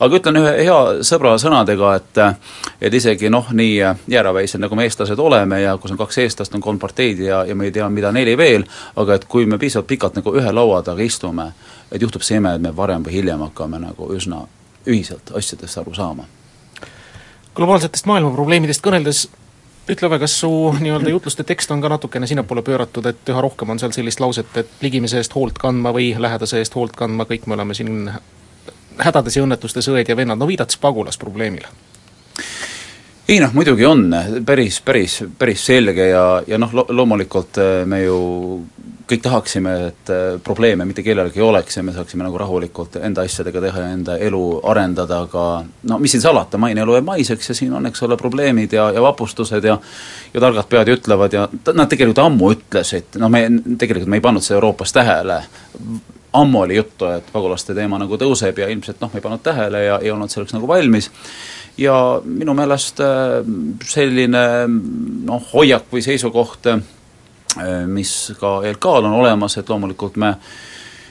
aga 0.00 0.18
ütlen 0.18 0.36
ühe 0.36 0.52
hea 0.60 0.78
sõbra 1.06 1.34
sõnadega, 1.40 1.94
et 1.96 2.20
et 2.80 2.94
isegi 2.94 3.30
noh, 3.30 3.48
nii 3.52 3.80
jäärapäised, 4.08 4.60
nagu 4.60 4.76
me 4.76 4.84
eestlased 4.84 5.18
oleme 5.18 5.60
ja 5.62 5.76
kus 5.78 5.94
on 5.94 5.98
kaks 5.98 6.18
eestlast, 6.18 6.54
on 6.54 6.60
kolm 6.60 6.78
parteid 6.78 7.18
ja, 7.18 7.44
ja 7.44 7.54
me 7.54 7.64
ei 7.70 7.72
tea, 7.72 7.88
mida 7.88 8.12
neli 8.12 8.36
veel, 8.36 8.64
aga 8.96 9.14
et 9.14 9.24
kui 9.24 9.46
me 9.46 9.58
piisavalt 9.58 9.88
pikalt 9.88 10.18
nagu 10.20 10.34
ühe 10.36 10.52
laua 10.52 10.82
taga 10.82 11.02
istume, 11.02 11.52
et 11.90 12.02
juhtub 12.02 12.22
see 12.22 12.36
ime, 12.36 12.54
et 12.54 12.62
me 12.62 12.76
varem 12.76 13.04
või 13.04 13.20
hiljem 13.20 13.40
hakkame 13.48 13.80
nagu 13.82 14.12
üsna 14.14 14.44
ühiselt 14.86 15.32
asjadest 15.34 15.78
aru 15.78 15.94
saama. 15.94 16.24
globaalsetest 17.54 18.06
maailma 18.06 18.34
probleemidest 18.34 18.82
kõneldes 18.84 19.28
ütle 19.90 20.06
aga, 20.06 20.18
kas 20.22 20.34
su 20.40 20.50
nii-öelda 20.78 21.10
jutluste 21.10 21.44
tekst 21.46 21.70
on 21.74 21.82
ka 21.82 21.90
natukene 21.90 22.26
sinnapoole 22.30 22.62
pööratud, 22.66 23.06
et 23.10 23.32
üha 23.32 23.40
rohkem 23.42 23.74
on 23.74 23.80
seal 23.82 23.94
sellist 23.94 24.20
lauset, 24.22 24.52
et 24.56 24.84
ligimese 24.84 25.18
eest 25.18 25.34
hoolt 25.34 25.58
kandma 25.58 25.92
või 25.94 26.12
lähedase 26.18 26.62
eest 26.62 26.76
hoolt 26.78 26.94
kandma, 26.98 27.26
kõik 27.28 27.48
me 27.50 27.58
oleme 27.58 27.74
siin 27.74 28.10
hädades 29.02 29.36
ja 29.36 29.46
õnnetustes 29.46 29.88
õed 29.90 30.08
ja 30.08 30.16
vennad, 30.16 30.38
no 30.38 30.46
viidates 30.50 30.78
pagulasprobleemile? 30.82 31.72
ei 33.28 33.38
noh, 33.40 33.52
muidugi 33.54 33.86
on 33.86 34.10
päris, 34.46 34.80
päris, 34.84 35.22
päris 35.38 35.66
selge 35.66 36.08
ja, 36.10 36.24
ja 36.46 36.58
noh, 36.58 36.72
lo-, 36.74 36.86
loomulikult 36.88 37.58
me 37.88 38.02
ju 38.02 38.18
kõik 39.08 39.22
tahaksime, 39.22 39.72
et 39.88 40.10
äh, 40.12 40.40
probleeme 40.44 40.84
mitte 40.88 41.02
kellelgi 41.02 41.40
ei 41.40 41.46
oleks 41.46 41.76
ja 41.76 41.82
me 41.82 41.94
saaksime 41.94 42.24
nagu 42.24 42.38
rahulikult 42.38 42.96
enda 43.02 43.24
asjadega 43.26 43.60
teha 43.64 43.84
ja 43.84 43.90
enda 43.94 44.16
elu 44.22 44.42
arendada, 44.68 45.22
aga 45.26 45.44
no 45.90 45.98
mis 46.02 46.14
siin 46.14 46.24
salata, 46.24 46.60
maine 46.60 46.84
elu 46.84 46.96
jääb 46.98 47.08
maiseks 47.08 47.52
ja 47.52 47.56
siin 47.58 47.74
on, 47.78 47.86
eks 47.90 48.02
ole, 48.06 48.16
probleemid 48.20 48.72
ja, 48.76 48.90
ja 48.94 49.02
vapustused 49.02 49.64
ja 49.64 49.78
ja 50.34 50.40
targad 50.40 50.68
pead 50.70 50.88
ju 50.88 50.96
ütlevad 50.98 51.36
ja 51.36 51.48
nad 51.74 51.90
tegelikult 51.90 52.22
ammu 52.24 52.52
ütlesid, 52.54 53.18
noh 53.20 53.32
me, 53.32 53.44
tegelikult 53.78 54.10
me 54.10 54.20
ei 54.20 54.24
pannud 54.24 54.44
seda 54.44 54.60
Euroopas 54.60 54.94
tähele, 54.94 55.42
ammu 56.32 56.62
oli 56.64 56.78
juttu, 56.78 57.10
et 57.12 57.28
pagulaste 57.32 57.76
teema 57.76 58.00
nagu 58.00 58.16
tõuseb 58.20 58.62
ja 58.62 58.70
ilmselt 58.72 59.02
noh, 59.02 59.12
me 59.12 59.20
ei 59.20 59.26
pannud 59.26 59.44
tähele 59.44 59.84
ja 59.84 60.00
ei 60.02 60.14
olnud 60.14 60.32
selleks 60.32 60.56
nagu 60.56 60.68
valmis, 60.70 61.10
ja 61.80 61.96
minu 62.24 62.54
meelest 62.56 63.00
äh, 63.04 63.38
selline 63.88 64.46
noh, 64.68 65.52
hoiak 65.52 65.90
või 65.92 66.04
seisukoht 66.04 66.72
Äh, 66.72 66.82
mis 67.86 68.32
ka 68.40 68.60
ELK-l 68.64 69.08
on 69.08 69.18
olemas, 69.20 69.58
et 69.60 69.68
loomulikult 69.68 70.16
me 70.16 70.34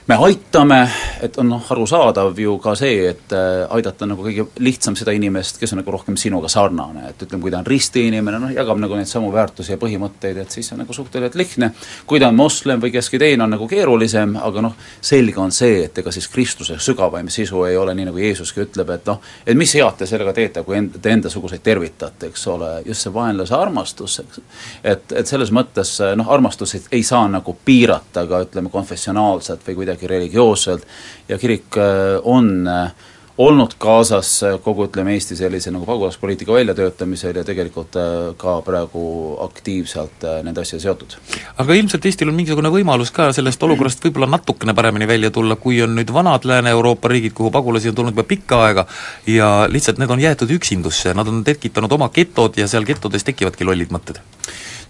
me 0.08 0.16
aitame, 0.16 0.90
et 1.22 1.38
on 1.38 1.50
noh, 1.52 1.66
arusaadav 1.70 2.40
ju 2.40 2.56
ka 2.62 2.74
see, 2.78 3.06
et 3.12 3.34
äh, 3.38 3.62
aidata 3.76 4.08
nagu 4.10 4.24
kõige 4.26 4.48
lihtsam 4.64 4.96
seda 4.98 5.14
inimest, 5.14 5.60
kes 5.62 5.76
on 5.76 5.82
nagu 5.82 5.94
rohkem 5.94 6.18
sinuga 6.18 6.50
sarnane, 6.50 7.12
et 7.12 7.22
ütleme, 7.22 7.42
kui 7.44 7.54
ta 7.54 7.60
on 7.62 7.68
ristiinimene, 7.70 8.40
noh, 8.42 8.54
jagab 8.56 8.82
nagu 8.82 8.98
neid 8.98 9.10
samu 9.10 9.30
väärtusi 9.34 9.76
ja 9.76 9.80
põhimõtteid, 9.82 10.40
et 10.42 10.58
siis 10.58 10.72
on 10.74 10.82
nagu 10.82 10.96
suhteliselt 10.96 11.38
lihtne, 11.38 11.72
kui 12.10 12.20
ta 12.22 12.32
on 12.32 12.40
moslem 12.40 12.82
või 12.82 12.94
keski 12.96 13.20
teine, 13.22 13.46
on 13.46 13.54
nagu 13.54 13.68
keerulisem, 13.70 14.34
aga 14.42 14.66
noh, 14.66 14.76
selge 15.06 15.40
on 15.42 15.54
see, 15.54 15.86
et 15.86 16.02
ega 16.02 16.14
siis 16.14 16.28
Kristuse 16.34 16.80
sügavaim 16.82 17.30
sisu 17.30 17.64
ei 17.70 17.78
ole 17.78 17.94
nii, 17.98 18.10
nagu 18.10 18.24
Jeesuski 18.24 18.66
ütleb, 18.66 18.90
et 18.98 19.08
noh, 19.12 19.22
et 19.46 19.58
mis 19.58 19.76
head 19.78 20.02
te 20.02 20.10
sellega 20.10 20.34
teete, 20.34 20.66
kui 20.66 20.80
end, 20.80 20.98
te 21.02 21.14
endasuguseid 21.14 21.62
tervitate, 21.64 22.32
eks 22.34 22.48
ole, 22.50 22.72
just 22.90 23.06
see 23.06 23.14
vaenlase 23.14 23.56
armastus, 23.56 24.18
eks. 24.26 24.44
et, 24.84 25.18
et 25.22 25.30
selles 25.30 25.54
mõttes 25.54 25.94
noh, 26.18 26.34
armastust 26.34 26.90
ei 26.92 27.06
saa 27.06 27.28
nagu 27.30 27.54
piirata 27.66 28.26
ka 28.28 28.44
ütleme, 28.48 28.74
konfessionaalselt 28.74 29.64
või 29.68 29.82
kuidagi 29.82 29.91
kuidagi 29.92 30.08
religioosselt 30.08 30.86
ja 31.30 31.38
kirik 31.38 31.78
äh, 31.78 32.20
on 32.24 32.68
äh, 32.68 32.92
olnud 33.38 33.74
kaasas 33.78 34.44
äh, 34.44 34.58
kogu 34.64 34.86
ütleme, 34.88 35.14
Eesti 35.14 35.36
sellise 35.36 35.72
nagu 35.72 35.86
pagulaspoliitika 35.86 36.54
väljatöötamisel 36.54 37.36
ja 37.36 37.44
tegelikult 37.44 37.96
ka 38.38 38.56
praegu 38.62 39.04
aktiivselt 39.44 40.26
nende 40.44 40.62
asjadega 40.62 40.84
seotud. 40.84 41.18
aga 41.58 41.74
ilmselt 41.74 42.06
Eestil 42.06 42.30
on 42.30 42.38
mingisugune 42.38 42.72
võimalus 42.72 43.12
ka 43.12 43.32
sellest 43.36 43.64
olukorrast 43.64 44.04
võib-olla 44.06 44.30
natukene 44.32 44.74
paremini 44.74 45.08
välja 45.08 45.32
tulla, 45.32 45.56
kui 45.56 45.82
on 45.84 45.96
nüüd 45.96 46.14
vanad 46.14 46.46
Lääne-Euroopa 46.46 47.12
riigid, 47.12 47.34
kuhu 47.34 47.52
pagulasi 47.52 47.92
on 47.92 47.96
tulnud 47.96 48.16
juba 48.16 48.28
pikka 48.28 48.64
aega 48.68 48.88
ja 49.28 49.52
lihtsalt 49.70 50.00
need 50.00 50.12
on 50.12 50.24
jäetud 50.24 50.52
üksindusse, 50.60 51.16
nad 51.18 51.28
on 51.28 51.44
tekitanud 51.44 51.92
oma 51.92 52.12
getod 52.14 52.58
ja 52.58 52.68
seal 52.68 52.88
getodes 52.88 53.28
tekivadki 53.28 53.68
lollid 53.68 53.92
mõtted 53.92 54.22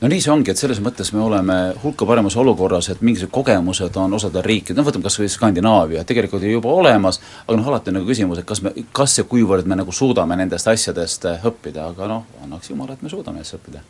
no 0.02 0.10
nii 0.10 0.22
see 0.24 0.32
ongi, 0.34 0.52
et 0.52 0.58
selles 0.58 0.82
mõttes 0.82 1.12
me 1.14 1.22
oleme 1.22 1.58
hulka 1.84 2.08
paremas 2.10 2.36
olukorras, 2.42 2.90
et 2.90 3.04
mingisugused 3.06 3.34
kogemused 3.36 3.98
on 4.02 4.18
osadel 4.18 4.46
riikidel, 4.46 4.80
no 4.82 4.88
võtame 4.88 5.06
kas 5.06 5.20
või 5.22 5.30
Skandinaavia, 5.30 6.04
tegelikult 6.10 6.44
ju 6.46 6.56
juba 6.56 6.74
olemas, 6.74 7.22
aga 7.46 7.60
noh, 7.60 7.70
alati 7.70 7.94
on 7.94 8.00
nagu 8.00 8.10
küsimus, 8.10 8.42
et 8.42 8.50
kas 8.50 8.64
me, 8.66 8.74
kas 8.98 9.20
ja 9.20 9.28
kuivõrd 9.30 9.70
me 9.70 9.78
nagu 9.78 9.94
suudame 9.94 10.40
nendest 10.42 10.68
asjadest 10.74 11.30
õppida, 11.38 11.92
aga 11.94 12.10
noh, 12.10 12.28
annaks 12.44 12.74
jumal, 12.74 12.90
et 12.96 13.06
me 13.06 13.14
suudame 13.14 13.42
nendest 13.42 13.60
õppida 13.60 13.86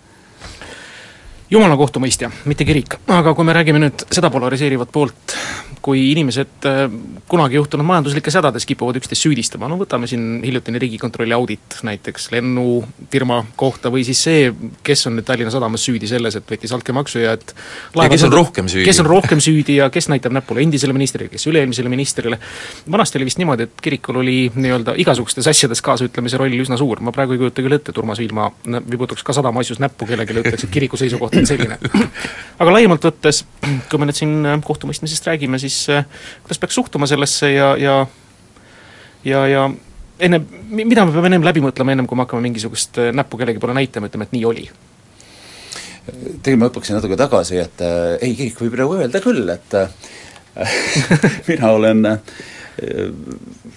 jumala 1.51 1.75
kohtumõistja, 1.80 2.31
mitte 2.48 2.65
kirik. 2.68 2.95
aga 3.12 3.33
kui 3.36 3.45
me 3.48 3.56
räägime 3.56 3.81
nüüd 3.83 4.06
seda 4.12 4.30
polariseerivat 4.31 4.92
poolt, 4.92 5.36
kui 5.81 6.12
inimesed 6.12 6.68
äh, 6.69 6.83
kunagi 7.30 7.57
juhtunud 7.57 7.86
majanduslikes 7.88 8.38
hädades 8.38 8.68
kipuvad 8.69 9.00
üksteist 9.00 9.25
süüdistama, 9.25 9.68
no 9.71 9.80
võtame 9.80 10.07
siin 10.07 10.39
hiljutine 10.45 10.80
Riigikontrolli 10.81 11.33
audit 11.36 11.80
näiteks 11.88 12.30
lennufirma 12.36 13.42
kohta 13.59 13.92
või 13.94 14.06
siis 14.07 14.21
see, 14.24 14.51
kes 14.86 15.07
on 15.09 15.18
nüüd 15.18 15.27
Tallinna 15.27 15.51
Sadamas 15.53 15.83
süüdi 15.88 16.09
selles, 16.09 16.38
et 16.38 16.53
võttis 16.53 16.74
altkäemaksu 16.77 17.24
ja 17.24 17.33
et 17.38 17.56
ja 17.97 18.07
kes 18.13 18.27
on 18.30 18.36
rohkem 18.36 18.69
süüdi. 18.71 18.85
kes 18.87 19.02
on 19.04 19.09
rohkem 19.09 19.42
süüdi 19.44 19.80
ja 19.80 19.90
kes 19.94 20.07
näitab 20.14 20.37
näpule 20.37 20.64
endisele 20.64 20.95
ministrile, 20.95 21.31
kes 21.33 21.47
üle-eelmisele 21.52 21.92
ministrile, 21.92 22.40
vanasti 22.92 23.19
oli 23.19 23.28
vist 23.31 23.42
niimoodi, 23.42 23.68
et 23.68 23.83
kirikul 23.83 24.21
oli 24.21 24.37
nii-öelda 24.56 24.95
igasugustes 25.02 25.49
asjades 25.52 25.81
kaasaütlemise 25.83 26.40
roll 26.40 26.61
üsna 26.61 26.78
suur, 26.80 27.02
ma 27.02 27.16
praegu 27.16 27.35
ei 27.35 27.42
kujuta 27.42 27.66
küll 27.66 27.80
ette, 27.80 27.92
et 27.92 28.02
Urmas 28.02 28.21
Viilma 28.21 28.52
vibutaks 28.66 29.25
ka 29.25 29.33
sadama 29.35 29.66
asjus 29.66 29.81
näppu 29.81 30.06
kellelegi, 30.06 30.37
ütleks, 30.44 30.68
et 30.68 30.73
kiriku 30.73 30.99
seisukoht 30.99 31.41
on 31.42 31.50
selline. 31.54 31.78
aga 32.62 32.76
laiemalt 32.78 33.06
võttes, 33.10 33.44
kui 33.90 34.02
me 34.02 34.10
nüüd 34.10 34.18
siin 34.18 34.40
äh, 34.45 34.60
kohtumõistmisest 34.66 35.30
räägime, 35.31 35.60
siis 35.62 35.83
äh, 35.94 36.06
kuidas 36.45 36.62
peaks 36.62 36.78
suhtuma 36.80 37.10
sellesse 37.10 37.52
ja, 37.54 37.74
ja 37.81 38.02
ja, 39.26 39.45
ja 39.48 39.66
enne, 40.19 40.42
mida 40.69 41.06
me 41.06 41.14
peame 41.14 41.31
ennem 41.31 41.45
läbi 41.45 41.64
mõtlema, 41.64 41.94
ennem 41.94 42.07
kui 42.10 42.18
me 42.18 42.26
hakkame 42.26 42.45
mingisugust 42.48 43.02
äh, 43.02 43.12
näppu 43.16 43.40
kellegi 43.42 43.62
poole 43.62 43.78
näitama, 43.78 44.10
ütleme, 44.12 44.30
et 44.30 44.38
nii 44.38 44.48
oli? 44.50 44.69
tegelikult 46.02 46.57
ma 46.57 46.68
hüppaksin 46.69 46.98
natuke 46.98 47.18
tagasi, 47.19 47.60
et 47.62 47.83
äh, 47.86 48.16
ei, 48.21 48.33
kirik 48.38 48.57
võib 48.62 48.74
praegu 48.76 48.98
öelda 48.98 49.21
küll, 49.24 49.45
et 49.54 49.76
äh, 49.78 49.92
mina 51.50 51.69
olen 51.76 52.07
äh, 52.10 52.40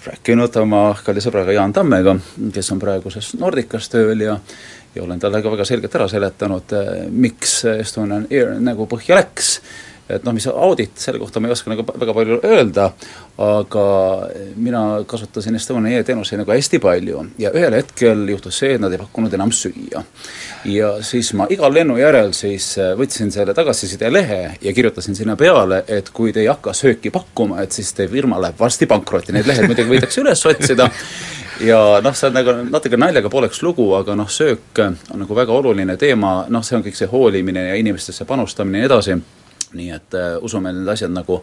rääkinud 0.05 0.57
oma 0.63 0.87
kalli 1.05 1.21
sõbraga 1.23 1.53
Jaan 1.53 1.73
Tammega, 1.75 2.15
kes 2.55 2.71
on 2.73 2.81
praeguses 2.81 3.35
Nordicas 3.39 3.91
tööl 3.93 4.25
ja 4.25 4.39
ja 4.95 5.03
olen 5.03 5.19
talle 5.19 5.41
ka 5.43 5.51
väga 5.51 5.65
selgelt 5.67 5.95
ära 5.99 6.07
seletanud, 6.11 6.77
miks 7.11 7.59
Estonian 7.75 8.27
Air 8.31 8.55
nagu 8.63 8.87
põhja 8.89 9.19
läks. 9.19 9.59
Et 10.05 10.21
noh, 10.21 10.35
mis 10.37 10.45
audit, 10.45 10.91
selle 11.01 11.17
kohta 11.17 11.41
ma 11.41 11.49
ei 11.49 11.55
oska 11.55 11.71
nagu 11.71 11.81
väga 11.81 12.13
palju 12.13 12.35
öelda, 12.45 12.83
aga 13.41 13.85
mina 14.61 14.81
kasutasin 15.09 15.57
Estonia 15.57 15.97
e-teenuseid 15.97 16.43
nagu 16.43 16.53
hästi 16.53 16.77
palju 16.83 17.23
ja 17.41 17.49
ühel 17.57 17.73
hetkel 17.73 18.21
juhtus 18.29 18.59
see, 18.61 18.75
et 18.75 18.83
nad 18.83 18.93
ei 18.93 19.01
pakkunud 19.01 19.33
enam 19.33 19.49
süüa. 19.49 20.03
ja 20.69 20.91
siis 21.01 21.33
ma 21.33 21.47
igal 21.49 21.73
lennu 21.73 21.97
järel 21.97 22.35
siis 22.37 22.75
äh, 22.77 22.93
võtsin 22.99 23.33
selle 23.33 23.57
tagasiside 23.57 24.11
lehe 24.13 24.39
ja 24.61 24.73
kirjutasin 24.77 25.17
sinna 25.17 25.35
peale, 25.35 25.81
et 25.87 26.13
kui 26.13 26.29
te 26.33 26.43
ei 26.45 26.51
hakka 26.53 26.73
sööki 26.77 27.09
pakkuma, 27.09 27.63
et 27.65 27.73
siis 27.73 27.89
teie 27.97 28.07
firma 28.07 28.37
läheb 28.41 28.61
varsti 28.61 28.85
pankrotti, 28.85 29.33
need 29.33 29.49
lehed 29.49 29.65
muidugi 29.65 29.89
võidakse 29.89 30.21
üles 30.21 30.45
otsida, 30.45 30.91
ja 31.63 31.79
noh, 32.03 32.15
see 32.15 32.29
on 32.29 32.37
nagu 32.39 32.55
natuke 32.69 32.99
naljaga 32.99 33.31
pooleks 33.31 33.61
lugu, 33.63 33.87
aga 33.97 34.15
noh, 34.17 34.29
söök 34.31 34.83
on 34.83 34.97
nagu 35.21 35.35
väga 35.37 35.53
oluline 35.55 35.97
teema, 35.97 36.37
noh, 36.49 36.63
see 36.65 36.77
on 36.77 36.85
kõik 36.85 36.97
see 36.99 37.09
hoolimine 37.11 37.69
ja 37.69 37.75
inimestesse 37.79 38.25
panustamine 38.25 38.79
ja 38.79 38.85
nii 38.85 38.91
edasi. 38.91 39.19
Nii 39.75 39.91
et 39.91 40.15
äh, 40.15 40.35
usume, 40.43 40.71
need 40.71 40.87
asjad 40.87 41.11
nagu 41.11 41.41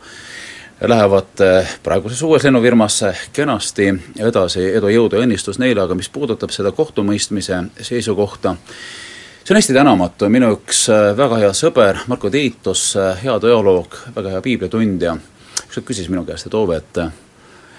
lähevad 0.89 1.41
äh, 1.41 1.73
praeguses 1.83 2.23
uues 2.23 2.45
lennufirmas 2.45 3.03
kenasti 3.33 3.93
edasi, 4.19 4.65
edu, 4.77 4.91
jõudu 4.91 5.19
ja 5.19 5.27
õnnistus 5.27 5.61
neile, 5.63 5.85
aga 5.85 5.95
mis 5.95 6.11
puudutab 6.11 6.51
seda 6.55 6.73
kohtumõistmise 6.75 7.61
seisukohta, 7.81 8.57
see 9.45 9.55
on 9.55 9.61
hästi 9.61 9.77
tänamatu, 9.77 10.31
minu 10.33 10.53
üks 10.57 10.87
äh, 10.91 11.13
väga 11.19 11.43
hea 11.45 11.53
sõber 11.57 12.03
Marko 12.11 12.31
Tiitus, 12.31 12.93
äh, 12.97 13.23
hea 13.23 13.39
teoloog, 13.43 13.99
väga 14.17 14.37
hea 14.37 14.45
piiblitundja, 14.45 15.17
ükskord 15.69 15.87
küsis 15.93 16.11
minu 16.11 16.25
käest, 16.27 16.49
et 16.51 16.59
Ove, 16.59 16.81
et 16.83 17.05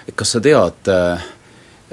et 0.04 0.12
kas 0.16 0.34
sa 0.36 0.40
tead, 0.44 0.88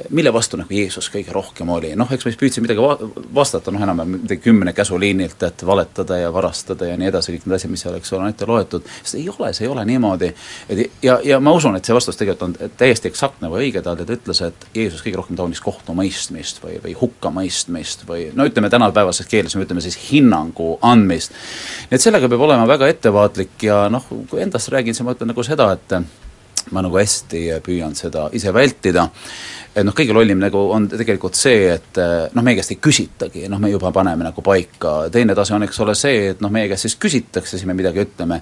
mille 0.09 0.33
vastu 0.33 0.57
nagu 0.59 0.73
Jeesus 0.73 1.09
kõige 1.13 1.33
rohkem 1.35 1.69
oli, 1.69 1.91
noh, 1.99 2.09
eks 2.11 2.25
ma 2.25 2.31
siis 2.31 2.39
püüdsin 2.39 2.65
midagi 2.65 2.81
va-, 2.83 2.97
vastata, 3.35 3.71
noh 3.73 3.83
enam-vähem 3.83 4.17
midagi 4.17 4.41
kümne 4.43 4.73
käsuliinilt, 4.73 5.43
et 5.47 5.65
valetada 5.67 6.17
ja 6.17 6.31
varastada 6.33 6.89
ja 6.89 6.97
nii 6.99 7.09
edasi, 7.11 7.35
kõik 7.35 7.47
need 7.47 7.57
asjad, 7.57 7.73
mis 7.73 7.83
seal, 7.85 7.97
eks 7.97 8.13
ole, 8.13 8.25
on 8.25 8.35
ette 8.35 8.47
loetud, 8.49 8.87
sest 9.01 9.17
ei 9.19 9.27
ole, 9.31 9.51
see 9.57 9.65
ei 9.67 9.71
ole 9.71 9.85
niimoodi. 9.89 10.31
et 10.69 11.03
ja, 11.03 11.19
ja 11.23 11.39
ma 11.39 11.53
usun, 11.57 11.75
et 11.77 11.85
see 11.85 11.95
vastus 11.95 12.19
tegelikult 12.19 12.61
on 12.63 12.71
täiesti 12.77 13.11
eksaktne 13.11 13.51
või 13.51 13.67
õige, 13.67 13.83
ta, 13.85 13.95
ütles, 14.01 14.41
et 14.47 14.67
Jeesus 14.75 15.03
kõige 15.05 15.21
rohkem 15.21 15.39
taunis 15.39 15.61
kohtumõistmist 15.63 16.63
või, 16.63 16.79
või 16.83 16.95
hukkamõistmist 17.01 18.07
või 18.07 18.29
no 18.35 18.47
ütleme, 18.49 18.71
tänapäevases 18.73 19.29
keeles 19.29 19.55
me 19.55 19.67
ütleme 19.67 19.83
siis 19.83 19.99
hinnangu 20.09 20.77
andmist. 20.81 21.35
nii 21.89 21.99
et 21.99 22.03
sellega 22.03 22.29
peab 22.31 22.47
olema 22.47 22.67
väga 22.69 22.89
ettevaatlik 22.91 23.69
ja 23.69 23.85
noh, 23.91 24.05
kui 24.29 24.41
endast 24.41 24.71
räägin, 24.73 24.97
siis 24.97 25.05
ma 25.05 25.15
ütlen 25.15 25.33
nagu 25.33 25.43
seda, 25.45 25.71
et 25.77 25.99
ma 26.69 26.83
nagu 26.85 26.97
hästi 26.97 27.47
püüan 27.65 27.95
seda 27.97 28.27
ise 28.37 28.53
vältida 28.53 29.07
et 29.75 29.85
noh, 29.87 29.95
kõige 29.95 30.15
lollim 30.15 30.39
nagu 30.41 30.65
on 30.75 30.87
tegelikult 30.91 31.37
see, 31.39 31.69
et 31.71 31.99
eh, 32.01 32.27
noh, 32.35 32.43
meie 32.43 32.59
käest 32.59 32.75
ei 32.75 32.79
küsitagi, 32.83 33.47
noh, 33.51 33.61
me 33.61 33.71
juba 33.71 33.93
paneme 33.95 34.27
nagu 34.27 34.43
paika, 34.43 35.07
teine 35.13 35.35
tase 35.37 35.55
on, 35.55 35.63
eks 35.67 35.79
ole, 35.85 35.95
see, 35.95 36.31
et 36.33 36.43
noh, 36.43 36.51
meie 36.51 36.67
käest 36.71 36.89
siis 36.89 36.97
küsitakse, 36.99 37.55
siis 37.55 37.67
me 37.69 37.75
midagi 37.77 38.03
ütleme, 38.03 38.41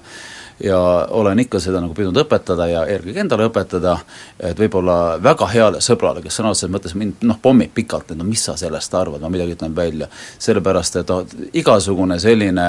ja 0.64 0.78
olen 1.10 1.38
ikka 1.38 1.60
seda 1.62 1.80
nagu 1.80 1.94
püüdnud 1.96 2.18
õpetada 2.24 2.66
ja 2.68 2.82
eelkõige 2.90 3.22
endale 3.22 3.46
õpetada, 3.48 3.94
et 4.42 4.58
võib-olla 4.58 4.96
väga 5.22 5.46
heale 5.54 5.82
sõbrale, 5.84 6.22
kes 6.24 6.40
sõna 6.40 6.50
otseses 6.52 6.72
mõttes 6.72 6.96
mind 6.98 7.22
noh, 7.26 7.38
pommib 7.42 7.72
pikalt, 7.74 8.10
et 8.10 8.18
no 8.18 8.26
mis 8.28 8.42
sa 8.44 8.56
sellest 8.60 8.94
arvad, 8.98 9.22
ma 9.22 9.30
midagi 9.32 9.56
ütlen 9.56 9.76
välja. 9.76 10.10
sellepärast, 10.38 10.96
et 11.00 11.14
noh, 11.14 11.24
igasugune 11.62 12.18
selline 12.20 12.66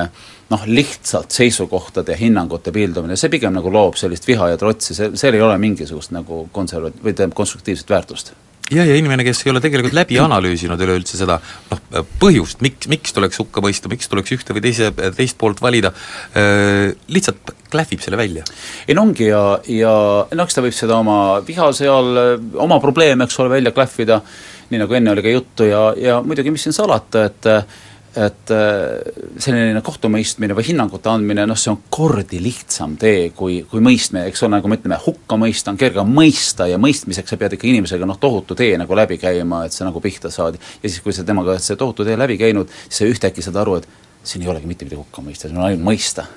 noh, 0.51 0.67
lihtsalt 0.67 1.31
seisukohtade 1.31 2.13
ja 2.13 2.19
hinnangute 2.19 2.71
pildumine, 2.71 3.17
see 3.17 3.33
pigem 3.33 3.57
nagu 3.57 3.71
loob 3.73 3.97
sellist 3.99 4.27
viha 4.27 4.51
ja 4.53 4.61
trotsi, 4.61 4.95
see, 4.95 5.11
seal 5.15 5.35
ei 5.35 5.41
ole 5.41 5.57
mingisugust 5.57 6.13
nagu 6.15 6.45
konserva-, 6.53 6.93
või 7.01 7.15
tähendab, 7.15 7.35
konstruktiivset 7.41 7.89
väärtust 7.89 8.33
jah, 8.71 8.87
ja 8.87 8.97
inimene, 8.97 9.25
kes 9.27 9.43
ei 9.45 9.51
ole 9.53 9.61
tegelikult 9.63 9.95
läbi 9.95 10.19
analüüsinud 10.21 10.81
üleüldse 10.81 11.19
seda 11.19 11.37
noh, 11.41 12.05
põhjust, 12.21 12.61
miks, 12.63 12.87
miks 12.91 13.15
tuleks 13.15 13.41
hukka 13.41 13.63
mõista, 13.63 13.91
miks 13.91 14.09
tuleks 14.11 14.35
ühte 14.37 14.55
või 14.55 14.63
teise, 14.65 14.91
teist 15.17 15.37
poolt 15.41 15.61
valida, 15.63 15.93
lihtsalt 17.11 17.53
klähvib 17.71 18.03
selle 18.03 18.19
välja. 18.19 18.45
ei 18.87 18.97
no 18.97 19.05
ongi 19.07 19.29
ja, 19.29 19.43
ja 19.71 19.93
no 20.31 20.47
eks 20.47 20.57
ta 20.57 20.63
võib 20.65 20.75
seda 20.75 20.97
oma 20.99 21.19
viha 21.47 21.71
seal, 21.75 22.23
oma 22.63 22.79
probleeme, 22.83 23.27
eks 23.27 23.39
ole, 23.43 23.53
välja 23.57 23.75
klähvida, 23.75 24.21
nii 24.71 24.81
nagu 24.81 24.99
enne 24.99 25.15
oli 25.15 25.25
ka 25.25 25.37
juttu 25.37 25.67
ja, 25.67 25.85
ja 25.99 26.19
muidugi, 26.25 26.53
mis 26.53 26.67
siin 26.67 26.75
salata, 26.75 27.27
et 27.27 27.51
et 28.15 28.51
äh, 28.51 29.13
selline 29.39 29.79
kohtumõistmine 29.85 30.55
või 30.55 30.65
hinnangute 30.67 31.07
andmine, 31.09 31.45
noh, 31.47 31.59
see 31.59 31.71
on 31.71 31.79
kordi 31.93 32.41
lihtsam 32.43 32.97
tee 32.99 33.29
kui, 33.35 33.61
kui 33.71 33.83
mõistmine, 33.83 34.25
eks 34.27 34.43
ole, 34.43 34.57
nagu 34.57 34.71
me 34.71 34.77
ütleme, 34.79 34.97
hukka 35.05 35.37
mõista 35.39 35.71
on 35.71 35.79
kergem 35.79 36.11
mõista 36.11 36.67
ja 36.67 36.79
mõistmiseks 36.81 37.31
sa 37.31 37.39
pead 37.39 37.55
ikka 37.55 37.69
inimesega 37.71 38.09
noh, 38.09 38.19
tohutu 38.19 38.57
tee 38.59 38.75
nagu 38.81 38.99
läbi 38.99 39.15
käima, 39.21 39.63
et 39.65 39.75
sa 39.75 39.87
nagu 39.87 40.03
pihta 40.03 40.31
saad. 40.33 40.59
ja 40.59 40.89
siis, 40.89 40.99
kui 41.03 41.15
sa 41.15 41.23
temaga 41.27 41.55
oled 41.55 41.63
see 41.63 41.79
tohutu 41.79 42.05
tee 42.07 42.19
läbi 42.19 42.37
käinud, 42.41 42.71
siis 42.83 42.99
sa 42.99 43.07
ühtäkki 43.07 43.45
saad 43.45 43.63
aru, 43.63 43.79
et 43.79 43.87
siin 44.27 44.43
ei 44.43 44.51
olegi 44.51 44.67
mitte 44.67 44.85
midagi 44.85 44.99
hukka 44.99 45.23
mõista, 45.23 45.47
siin 45.47 45.61
on 45.61 45.69
ainult 45.69 45.87
mõista. 45.87 46.27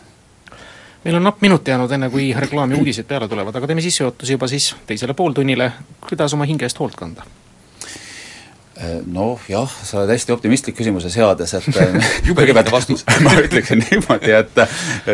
Meil 1.05 1.19
on 1.19 1.27
napp 1.27 1.43
minut 1.43 1.67
jäänud, 1.69 1.91
enne 1.93 2.09
kui 2.09 2.31
reklaami 2.33 2.79
uudised 2.79 3.05
peale 3.05 3.27
tulevad, 3.29 3.57
aga 3.59 3.67
teeme 3.69 3.83
sissejuhatuse 3.85 4.39
juba 4.39 4.49
siis 4.49 4.71
teisele 4.87 5.13
pooltunnile, 5.19 5.73
kuidas 6.07 6.39
oma 6.39 6.47
hinge 6.49 6.65
eest 6.65 6.79
hoolt 6.79 6.95
kanda 6.97 7.27
noh 9.07 9.41
jah, 9.49 9.71
sa 9.87 10.01
oled 10.01 10.11
hästi 10.11 10.33
optimistlik 10.35 10.75
küsimuse 10.75 11.11
seades, 11.13 11.53
et 11.55 11.67
kõigepealt 12.39 12.71
vastus 12.75 13.05
ma 13.25 13.35
ütleksin 13.39 13.85
niimoodi, 13.85 14.33
et 14.35 14.63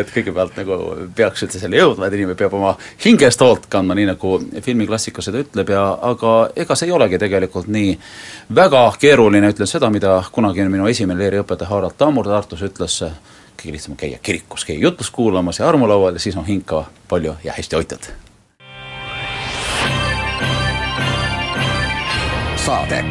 et 0.01 0.13
kõigepealt 0.13 0.57
nagu 0.57 0.77
peaks 1.15 1.45
üldse 1.45 1.61
selle 1.61 1.77
jõudma, 1.77 2.07
et 2.07 2.17
inimene 2.17 2.37
peab 2.39 2.55
oma 2.57 2.73
hingest 3.05 3.43
hoolt 3.45 3.67
kandma, 3.71 3.95
nii 3.97 4.07
nagu 4.09 4.33
filmiklassika 4.65 5.21
seda 5.25 5.43
ütleb 5.45 5.69
ja 5.75 5.83
aga 6.09 6.33
ega 6.55 6.77
see 6.77 6.89
ei 6.89 6.95
olegi 6.95 7.21
tegelikult 7.21 7.69
nii 7.71 7.93
väga 8.55 8.87
keeruline, 9.01 9.53
ütlen 9.53 9.69
seda, 9.69 9.91
mida 9.93 10.17
kunagi 10.33 10.65
minu 10.65 10.89
esimene 10.89 11.21
leeriõpetaja 11.21 11.69
Harald 11.69 11.99
Tammur 12.01 12.29
Tartus 12.31 12.65
ütles, 12.65 12.97
kõige 13.61 13.77
lihtsam 13.77 13.93
on 13.93 14.01
käia 14.01 14.17
kirikus, 14.23 14.65
käia 14.65 14.81
jutlust 14.81 15.13
kuulamas 15.13 15.61
ja 15.61 15.69
armulaual 15.69 16.17
ja 16.17 16.23
siis 16.23 16.37
on 16.37 16.49
hing 16.49 16.65
ka 16.65 16.87
palju 17.11 17.37
ja 17.45 17.53
hästi 17.57 17.77
hoitud. 17.77 18.11
saade 22.61 23.01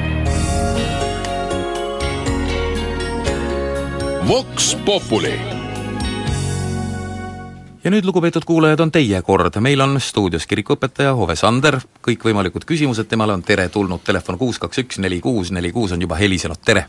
Vox 4.29 4.77
Populi. 4.85 5.41
ja 7.85 7.91
nüüd, 7.91 8.05
lugupeetud 8.05 8.45
kuulajad, 8.47 8.81
on 8.81 8.93
teie 8.93 9.23
kord, 9.23 9.57
meil 9.65 9.81
on 9.81 9.97
stuudios 10.01 10.45
kirikuõpetaja 10.47 11.15
Ove 11.17 11.37
Sander, 11.37 11.79
kõikvõimalikud 12.05 12.67
küsimused 12.69 13.09
temale 13.09 13.33
on 13.33 13.43
teretulnud, 13.43 14.05
telefon 14.05 14.39
kuus 14.39 14.59
kaks 14.61 14.83
üks 14.85 15.01
neli 15.01 15.21
kuus 15.25 15.53
neli 15.57 15.73
kuus 15.73 15.97
on 15.97 16.05
juba 16.05 16.21
helisenud, 16.21 16.61
tere! 16.65 16.85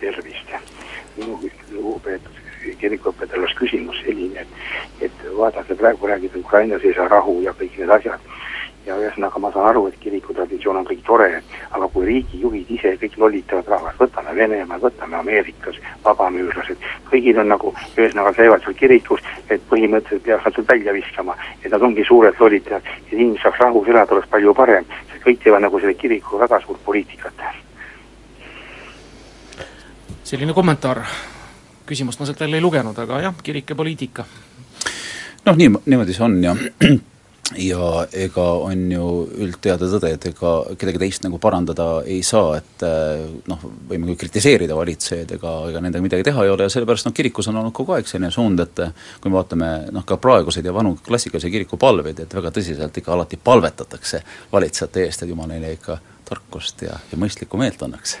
tervist! 0.00 0.56
minu 1.18 1.36
lugupeetud 1.74 2.40
kirikuõpetajal 2.80 3.44
oleks 3.44 3.58
küsimus 3.60 4.00
selline, 4.06 4.46
et 4.46 5.04
et 5.10 5.24
vaadake, 5.36 5.74
praegu 5.74 6.08
räägib 6.08 6.40
Ukrainas 6.40 6.84
ei 6.84 6.96
saa 6.96 7.08
rahu 7.08 7.40
ja 7.44 7.52
kõik 7.52 7.76
need 7.78 7.92
asjad 8.00 8.29
ja 8.90 8.98
ühesõnaga 8.98 9.38
ma 9.38 9.50
saan 9.54 9.68
aru, 9.70 9.86
et 9.88 9.98
kiriku 10.02 10.34
traditsioon 10.34 10.80
on 10.80 10.86
kõik 10.88 11.02
tore, 11.06 11.28
aga 11.70 11.88
kui 11.94 12.06
riigijuhid 12.08 12.70
ise 12.76 12.94
kõik 13.00 13.16
lollitavad 13.22 13.70
rahvast, 13.70 13.98
võtame 14.02 14.34
Venemaal, 14.36 14.82
võtame 14.82 15.18
Ameerikas, 15.20 15.78
vabamüürlased, 16.04 16.86
kõigil 17.10 17.38
on 17.42 17.50
nagu, 17.54 17.72
ühesõnaga 17.96 18.34
käivad 18.36 18.64
seal 18.66 18.76
kirikus, 18.80 19.22
et 19.48 19.62
põhimõtteliselt 19.70 20.26
peaks 20.26 20.46
nad 20.46 20.58
sealt 20.58 20.72
välja 20.72 20.94
viskama, 20.96 21.36
et 21.62 21.70
nad 21.70 21.86
ongi 21.86 22.06
suured 22.08 22.40
lollitajad, 22.40 22.92
et 22.96 23.12
inimesed 23.14 23.46
saaks 23.46 23.62
rahus 23.64 23.90
elada, 23.92 24.16
oleks 24.16 24.30
palju 24.32 24.54
parem, 24.58 24.88
sest 25.12 25.26
kõik 25.26 25.42
teevad 25.44 25.66
nagu 25.66 25.82
selle 25.82 25.98
kiriku 25.98 26.40
väga 26.42 26.60
suurt 26.66 26.84
poliitikat. 26.84 27.44
selline 30.30 30.52
kommentaar, 30.54 31.00
küsimust 31.86 32.20
ma 32.20 32.26
sealt 32.26 32.40
välja 32.40 32.60
ei 32.60 32.62
lugenud, 32.62 32.98
aga 33.02 33.18
jah, 33.20 33.34
kirik 33.42 33.70
ja 33.70 33.76
poliitika. 33.76 34.24
noh, 35.46 35.56
nii, 35.56 35.70
niimoodi 35.86 36.14
see 36.14 36.24
on 36.24 36.42
ja 36.44 36.54
ja 37.58 38.06
ega 38.12 38.44
on 38.62 38.84
ju 38.92 39.06
üldteada 39.42 39.88
tõde, 39.90 40.12
et 40.14 40.26
ega 40.30 40.52
kedagi 40.78 41.00
teist 41.02 41.24
nagu 41.24 41.40
parandada 41.42 41.88
ei 42.06 42.22
saa, 42.26 42.60
et 42.60 42.84
eh, 42.86 43.24
noh, 43.50 43.64
võime 43.90 44.10
küll 44.10 44.20
kritiseerida 44.24 44.76
valitsejaid, 44.78 45.34
ega, 45.38 45.54
ega 45.70 45.82
nendega 45.82 46.04
midagi 46.04 46.26
teha 46.30 46.46
ei 46.46 46.52
ole 46.52 46.68
ja 46.68 46.72
sellepärast 46.72 47.08
noh, 47.08 47.16
kirikus 47.16 47.50
on 47.50 47.60
olnud 47.62 47.74
kogu 47.76 47.96
aeg 47.96 48.08
selline 48.10 48.30
suund, 48.34 48.62
et 48.62 48.84
kui 49.20 49.32
me 49.32 49.38
vaatame 49.38 49.70
noh, 49.94 50.06
ka 50.06 50.20
praeguseid 50.22 50.66
ja 50.66 50.74
vanu 50.76 50.96
klassikalisi 51.06 51.52
kirikupalveid, 51.52 52.24
et 52.24 52.38
väga 52.40 52.54
tõsiselt 52.54 53.02
ikka 53.02 53.14
alati 53.16 53.40
palvetatakse 53.42 54.22
valitsejate 54.52 55.06
eest, 55.06 55.24
et 55.24 55.32
Jumal 55.32 55.50
neile 55.50 55.74
ikka 55.76 55.98
tarkust 56.30 56.86
ja, 56.86 56.98
ja 57.10 57.18
mõistlikku 57.18 57.58
meelt 57.60 57.82
annaks 57.86 58.18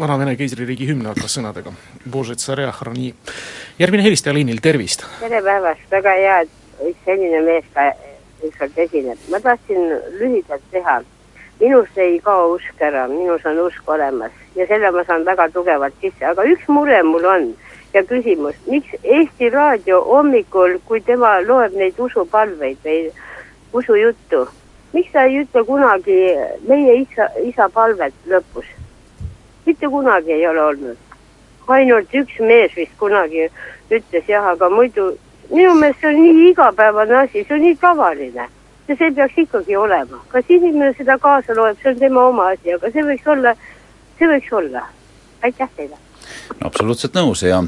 vana 0.00 0.14
Vene 0.16 0.32
keisririigi 0.38 0.86
hümn 0.88 1.10
algas 1.10 1.34
sõnadega 1.36 1.74
järgmine 3.80 4.06
helistaja 4.06 4.32
liinil, 4.32 4.62
tervist! 4.64 5.04
tere 5.20 5.42
päevast, 5.44 5.84
väga 5.92 6.14
hea, 6.16 6.38
et 6.46 6.86
üks 6.88 7.04
selline 7.04 7.42
mees 7.44 7.66
ka 7.74 7.90
ükskord 8.44 8.78
esineb. 8.78 9.18
ma 9.30 9.40
tahtsin 9.40 9.90
lühidalt 10.20 10.62
teha. 10.70 11.02
minust 11.60 11.98
ei 11.98 12.18
kao 12.18 12.52
usk 12.54 12.82
ära, 12.82 13.08
minus 13.08 13.46
on 13.46 13.58
usk 13.58 13.88
olemas 13.88 14.32
ja 14.56 14.66
selle 14.66 14.90
ma 14.90 15.04
saan 15.04 15.24
väga 15.24 15.48
tugevalt 15.48 15.94
sisse, 16.00 16.24
aga 16.26 16.44
üks 16.44 16.68
mure 16.68 17.02
mul 17.02 17.24
on 17.24 17.52
ja 17.94 18.02
küsimus, 18.04 18.54
miks 18.66 18.94
Eesti 19.02 19.50
Raadio 19.50 20.00
hommikul, 20.04 20.78
kui 20.86 21.00
tema 21.00 21.38
loeb 21.46 21.74
neid 21.76 21.98
usupalveid 21.98 22.78
või 22.84 23.10
usujuttu, 23.72 24.46
miks 24.92 25.12
ta 25.12 25.24
ei 25.26 25.42
ütle 25.42 25.64
kunagi 25.66 26.18
meie 26.68 27.00
isa, 27.02 27.30
isa 27.44 27.68
palvet 27.68 28.14
lõpus? 28.26 28.66
mitte 29.66 29.88
kunagi 29.88 30.32
ei 30.32 30.46
ole 30.46 30.62
olnud. 30.62 30.96
ainult 31.70 32.14
üks 32.14 32.38
mees 32.42 32.72
vist 32.76 32.96
kunagi 32.98 33.44
ütles 33.90 34.24
jah, 34.28 34.46
aga 34.46 34.68
muidu 34.70 35.12
minu 35.50 35.74
meelest 35.74 36.00
see 36.00 36.14
on 36.14 36.22
nii 36.22 36.48
igapäevane 36.50 37.16
asi, 37.24 37.44
see 37.44 37.56
on 37.56 37.62
nii 37.66 37.76
tavaline 37.80 38.48
ja 38.88 38.96
see 38.98 39.10
peaks 39.14 39.38
ikkagi 39.44 39.76
olema. 39.76 40.22
kas 40.28 40.48
inimene 40.48 40.94
seda 40.98 41.18
kaasa 41.18 41.56
loeb, 41.56 41.78
see 41.82 41.92
on 41.92 41.98
tema 41.98 42.24
oma 42.28 42.48
asi, 42.54 42.74
aga 42.74 42.90
see 42.94 43.04
võiks 43.06 43.28
olla, 43.34 43.54
see 44.18 44.30
võiks 44.30 44.56
olla. 44.62 44.86
aitäh 45.42 45.70
teile! 45.76 46.00
no 46.60 46.70
absoluutselt 46.70 47.14
nõus 47.14 47.42
ja, 47.46 47.62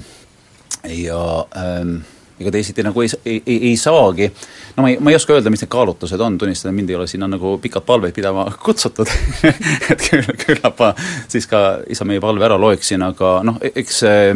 ja 0.89 1.21
ähm, 1.59 1.97
ega 2.43 2.53
teisiti 2.55 2.83
nagu 2.83 3.03
ei, 3.03 3.11
ei, 3.25 3.39
ei, 3.47 3.59
ei 3.71 3.77
saagi, 3.79 4.29
no 4.77 4.85
ma 4.85 4.91
ei, 4.91 4.99
ma 4.99 5.13
ei 5.13 5.19
oska 5.19 5.37
öelda, 5.37 5.51
mis 5.53 5.63
need 5.63 5.73
kaalutlused 5.73 6.21
on, 6.27 6.39
tunnistan, 6.39 6.75
mind 6.75 6.91
ei 6.91 6.99
ole 6.99 7.07
sinna 7.11 7.31
nagu 7.31 7.57
pikalt 7.63 7.87
palveid 7.87 8.15
pidama 8.17 8.47
kutsutud 8.67 9.11
et 9.47 10.07
küll, 10.09 10.35
küllap 10.47 10.79
ma 10.83 10.93
siis 11.29 11.47
ka 11.51 11.83
isa 11.91 12.07
meie 12.09 12.23
palve 12.23 12.47
ära 12.49 12.59
loeksin, 12.61 13.05
aga 13.13 13.41
noh, 13.47 13.63
e-, 13.63 13.75
eks 13.83 14.03
äh, 14.09 14.35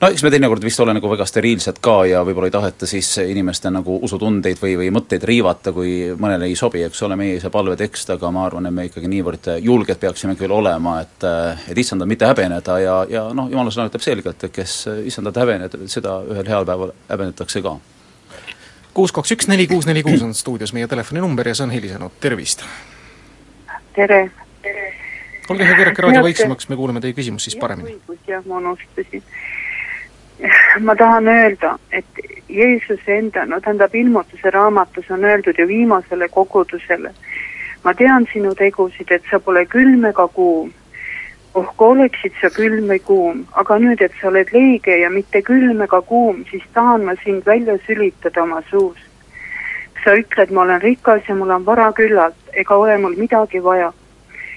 no 0.00 0.10
eks 0.10 0.24
me 0.24 0.30
teinekord 0.32 0.64
vist 0.64 0.80
ole 0.82 0.94
nagu 0.96 1.08
väga 1.10 1.26
steriilsed 1.28 1.78
ka 1.84 1.94
ja 2.08 2.22
võib-olla 2.26 2.48
ei 2.50 2.54
taheta 2.54 2.88
siis 2.88 3.08
inimeste 3.22 3.70
nagu 3.72 3.96
usutundeid 4.04 4.58
või, 4.60 4.74
või 4.80 4.90
mõtteid 4.94 5.24
riivata, 5.28 5.72
kui 5.76 5.94
mõnele 6.18 6.48
ei 6.50 6.56
sobi, 6.58 6.82
eks 6.86 7.02
ole, 7.06 7.16
meie 7.20 7.38
see 7.42 7.52
palvetekst, 7.54 8.10
aga 8.16 8.30
ma 8.34 8.44
arvan, 8.48 8.68
et 8.68 8.74
me 8.74 8.86
ikkagi 8.88 9.10
niivõrd 9.10 9.50
julged 9.64 10.00
peaksime 10.02 10.36
küll 10.40 10.54
olema, 10.54 10.98
et 11.04 11.26
et 11.70 11.78
issandat 11.78 12.10
mitte 12.10 12.28
häbeneda 12.28 12.78
ja, 12.82 12.98
ja 13.10 13.24
noh, 13.36 13.50
jumala 13.50 13.72
sõna 13.74 13.88
ütleb 13.90 14.04
selgelt, 14.04 14.44
et 14.44 14.54
kes 14.54 14.76
issandat 15.06 15.38
häbeneb, 15.40 15.78
seda 15.90 16.18
ühel 16.26 16.48
heal 16.50 16.68
päeval 16.68 16.94
häbenetakse 17.08 17.62
ka. 17.64 17.76
kuus, 18.94 19.12
kaks, 19.14 19.36
üks, 19.38 19.48
neli, 19.50 19.68
kuus, 19.70 19.86
neli, 19.86 20.02
kuus 20.06 20.22
on 20.26 20.34
stuudios 20.34 20.74
meie 20.76 20.90
telefoninumber 20.90 21.48
ja 21.48 21.54
see 21.54 21.68
on 21.68 21.74
helisenud, 21.74 22.18
tervist! 22.20 22.66
tere! 23.94 24.26
olge 25.48 25.64
hea, 25.64 25.76
keerake 25.76 26.02
raadio 26.02 26.22
vaiksemaks, 26.24 26.68
me 26.68 26.76
kuuleme 26.76 27.00
teie 27.04 27.16
küsimust 27.16 27.50
siis 27.50 27.56
paremini. 27.60 27.98
jah, 28.26 28.44
ma 28.48 28.60
unustasin 28.62 29.22
ma 30.80 30.94
tahan 30.96 31.26
öelda, 31.26 31.78
et 31.92 32.04
Jeesuse 32.48 33.18
enda, 33.18 33.46
no 33.46 33.60
tähendab, 33.60 33.94
ilmutuse 33.94 34.50
raamatus 34.50 35.10
on 35.10 35.24
öeldud 35.24 35.58
ju 35.58 35.68
viimasele 35.68 36.28
kogudusele, 36.28 37.12
ma 37.84 37.94
tean 37.94 38.26
sinu 38.32 38.54
tegusid, 38.54 39.10
et 39.10 39.22
sa 39.30 39.40
pole 39.40 39.66
külm 39.66 40.04
ega 40.10 40.28
kuum. 40.28 40.72
oh, 41.54 41.68
kui 41.76 41.86
oleksid 41.86 42.32
sa 42.40 42.48
külm 42.50 42.88
või 42.90 42.98
kuum, 42.98 43.44
aga 43.54 43.78
nüüd, 43.78 44.00
et 44.02 44.14
sa 44.20 44.26
oled 44.28 44.48
leige 44.52 44.96
ja 44.98 45.10
mitte 45.10 45.42
külm 45.42 45.82
ega 45.86 46.00
kuum, 46.02 46.42
siis 46.50 46.64
tahan 46.74 47.04
ma 47.06 47.14
sind 47.22 47.46
välja 47.46 47.78
sülitada 47.86 48.42
oma 48.42 48.62
suust. 48.70 49.06
sa 50.04 50.16
ütled, 50.18 50.50
ma 50.50 50.62
olen 50.62 50.82
rikas 50.82 51.22
ja 51.28 51.34
mul 51.34 51.50
on 51.50 51.64
vara 51.66 51.92
küllalt, 51.92 52.36
ega 52.52 52.76
ole 52.76 52.98
mul 52.98 53.14
midagi 53.16 53.62
vaja. 53.62 53.92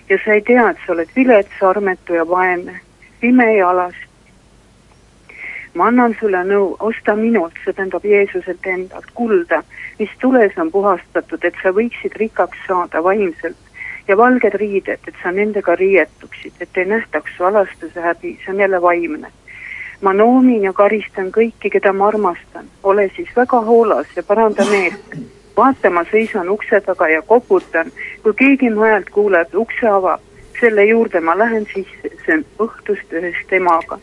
ja 0.09 0.17
sa 0.25 0.33
ei 0.33 0.41
tea, 0.41 0.69
et 0.69 0.77
sa 0.85 0.93
oled 0.93 1.09
vilets, 1.15 1.61
armetu 1.61 2.13
ja 2.13 2.27
vaene, 2.27 2.81
pime 3.21 3.53
ja 3.57 3.69
alasti 3.69 4.06
ma 5.77 5.91
annan 5.91 6.15
sulle 6.19 6.41
nõu, 6.47 6.71
osta 6.79 7.13
minult, 7.15 7.55
see 7.63 7.75
tähendab 7.75 8.05
Jeesuselt 8.05 8.65
endalt, 8.65 9.09
kulda, 9.17 9.61
mis 9.99 10.11
tules 10.21 10.57
on 10.57 10.71
puhastatud, 10.73 11.43
et 11.45 11.57
sa 11.61 11.73
võiksid 11.75 12.17
rikkaks 12.17 12.65
saada 12.67 13.03
vaimselt. 13.03 13.57
Ja 14.07 14.15
valged 14.17 14.55
riided, 14.55 15.03
et 15.03 15.17
sa 15.21 15.33
nendega 15.35 15.75
riietuksid, 15.75 16.55
et 16.63 16.77
ei 16.79 16.85
nähtaks 16.87 17.33
su 17.35 17.43
alastuse 17.43 18.01
häbi, 18.01 18.37
see 18.43 18.53
on 18.53 18.63
jälle 18.63 18.81
vaimne. 18.81 19.31
ma 20.01 20.13
noomin 20.13 20.61
ja 20.63 20.73
karistan 20.73 21.31
kõiki, 21.33 21.71
keda 21.73 21.89
ma 21.93 22.07
armastan, 22.07 22.67
ole 22.83 23.07
siis 23.15 23.29
väga 23.35 23.61
hoolas 23.65 24.07
ja 24.15 24.23
paranda 24.23 24.65
meelt. 24.69 25.17
vaata, 25.57 25.89
ma 25.89 26.03
seisan 26.11 26.49
ukse 26.49 26.81
taga 26.81 27.07
ja 27.09 27.21
koputan, 27.21 27.91
kui 28.23 28.33
keegi 28.33 28.69
mu 28.69 28.81
häält 28.81 29.09
kuuleb, 29.09 29.55
ukse 29.55 29.87
avab, 29.87 30.21
selle 30.59 30.85
juurde 30.85 31.19
ma 31.19 31.37
lähen 31.37 31.65
sisse, 31.73 32.13
see 32.25 32.37
on 32.37 32.45
õhtust 32.67 33.13
ühes 33.13 33.41
temaga 33.49 33.99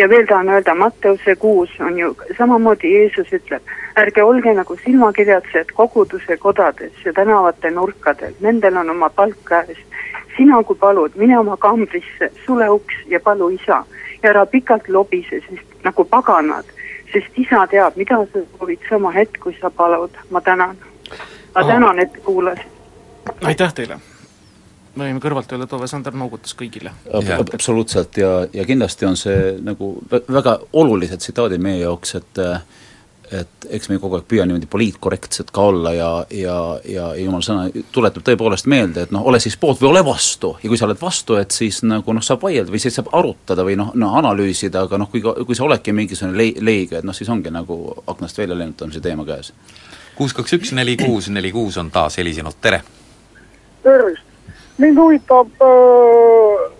ja 0.00 0.08
veel 0.08 0.26
tahan 0.26 0.48
öelda, 0.48 0.74
Matteuse 0.74 1.36
kuus 1.36 1.70
on 1.80 1.98
ju 1.98 2.16
samamoodi 2.38 2.92
Jeesus 2.94 3.32
ütleb, 3.36 3.62
ärge 4.00 4.24
olge 4.24 4.54
nagu 4.56 4.76
silmakirjatsejad 4.84 5.72
koguduse 5.76 6.36
kodades 6.36 7.04
ja 7.04 7.12
tänavate 7.12 7.70
nurkadel, 7.70 8.34
nendel 8.40 8.76
on 8.76 8.90
oma 8.90 9.10
palk 9.10 9.36
käes. 9.44 9.78
sina, 10.36 10.62
kui 10.62 10.76
palud, 10.76 11.12
mine 11.20 11.38
oma 11.38 11.56
kambrisse, 11.56 12.30
sule 12.46 12.68
uks 12.70 12.94
ja 13.06 13.20
palu 13.20 13.48
isa 13.48 13.84
ja 14.22 14.30
ära 14.30 14.46
pikalt 14.46 14.88
lobise, 14.88 15.42
sest 15.48 15.84
nagu 15.84 16.04
paganad, 16.04 16.64
sest 17.12 17.36
isa 17.36 17.66
teab, 17.66 17.96
mida 17.96 18.16
sa 18.32 18.44
soovid 18.58 18.86
sama 18.88 19.12
hetk, 19.12 19.40
kui 19.40 19.56
sa 19.60 19.70
palud, 19.70 20.16
ma 20.30 20.40
tänan. 20.40 20.76
ma 21.54 21.64
tänan, 21.66 21.98
et 21.98 22.16
kuulasid. 22.24 22.66
aitäh 23.42 23.74
teile 23.74 24.00
me 24.96 25.06
võime 25.06 25.22
kõrvalt 25.22 25.52
öelda, 25.52 25.68
et 25.68 25.72
Ove 25.76 25.88
Sander 25.90 26.16
noogutas 26.16 26.54
kõigile. 26.58 26.92
absoluutselt 27.12 28.16
ja, 28.20 28.30
ja 28.52 28.66
kindlasti 28.68 29.06
on 29.06 29.16
see 29.18 29.56
nagu 29.62 29.96
väga 30.10 30.58
olulised 30.72 31.22
tsitaadid 31.22 31.62
meie 31.62 31.82
jaoks, 31.84 32.14
et 32.20 32.44
et 33.30 33.66
eks 33.70 33.86
me 33.90 33.98
kogu 34.02 34.18
aeg 34.18 34.24
püüa 34.26 34.42
niimoodi 34.42 34.66
poliitkorrektsed 34.70 35.52
ka 35.54 35.62
olla 35.70 35.92
ja, 35.94 36.08
ja, 36.34 36.54
ja, 36.82 37.04
ja 37.14 37.22
jumala 37.22 37.44
sõna 37.46 37.82
tuletab 37.94 38.24
tõepoolest 38.26 38.66
meelde, 38.70 39.04
et 39.06 39.12
noh, 39.14 39.22
ole 39.30 39.38
siis 39.42 39.54
poolt 39.60 39.78
või 39.82 39.92
ole 39.92 40.02
vastu 40.06 40.56
ja 40.58 40.70
kui 40.70 40.78
sa 40.78 40.88
oled 40.88 40.98
vastu, 40.98 41.36
et 41.38 41.54
siis 41.54 41.78
nagu 41.86 42.16
noh, 42.16 42.24
saab 42.26 42.42
vaielda 42.42 42.74
või 42.74 42.80
siis 42.82 42.98
saab 42.98 43.12
arutada 43.14 43.62
või 43.66 43.76
noh, 43.78 43.92
no 43.94 44.08
analüüsida, 44.18 44.82
aga 44.88 44.98
noh, 44.98 45.10
kui, 45.12 45.22
kui 45.22 45.58
sa 45.58 45.68
oledki 45.68 45.94
mingisugune 45.94 46.34
lei-, 46.40 46.56
leige, 46.58 46.98
et 46.98 47.06
noh, 47.06 47.14
siis 47.14 47.30
ongi 47.30 47.52
nagu 47.54 47.78
aknast 48.10 48.40
välja 48.40 48.58
lennutamise 48.58 49.02
teema 49.04 49.26
käes. 49.28 49.52
kuus, 50.18 50.34
kaks, 50.34 50.56
üks, 50.58 50.74
neli, 50.74 50.96
kuus, 50.98 51.30
neli, 51.30 51.54
kuus 51.54 51.78
on 51.78 51.94
taas 51.94 52.18
helisenud, 52.18 52.58
tere! 52.60 52.82
tervist! 53.84 54.29
Mind 54.80 54.98
huvitab 54.98 55.48
äh, 55.62 56.70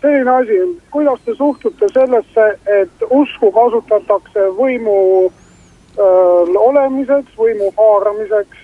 selline 0.00 0.30
asi, 0.30 0.58
kuidas 0.90 1.20
te 1.24 1.34
suhtute 1.34 1.88
sellesse, 1.92 2.46
et 2.80 3.04
usku 3.10 3.50
kasutatakse 3.52 4.50
võimu 4.58 4.98
äh, 5.26 6.54
olemiseks, 6.68 7.32
võimu 7.38 7.72
haaramiseks. 7.78 8.62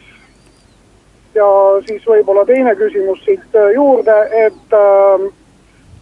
ja 1.34 1.46
siis 1.86 2.06
võib-olla 2.06 2.42
teine 2.44 2.74
küsimus 2.74 3.20
siit 3.24 3.54
äh, 3.54 3.70
juurde, 3.74 4.16
et 4.44 4.74
äh, 4.76 5.26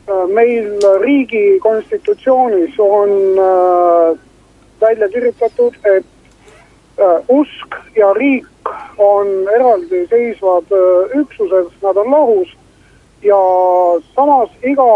äh, 0.09 0.23
meil 0.33 0.71
riigi 1.05 1.59
konstitutsioonis 1.61 2.79
on 2.81 3.13
äh, 3.39 4.19
välja 4.81 5.09
kirjutatud, 5.09 5.75
et 5.85 6.07
usk 7.29 7.75
ja 7.97 8.13
riik 8.13 8.47
on 8.99 9.27
eraldiseisvad 9.55 10.73
äh, 10.73 11.21
üksused, 11.21 11.71
nad 11.83 11.97
on 11.97 12.11
lahus 12.11 12.49
ja 13.23 13.39
samas 14.15 14.51
iga 14.63 14.89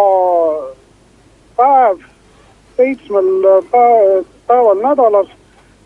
päev, 1.56 2.02
seitsmel 2.76 3.30
päev, 3.70 4.24
päeval 4.46 4.82
nädalas 4.82 5.30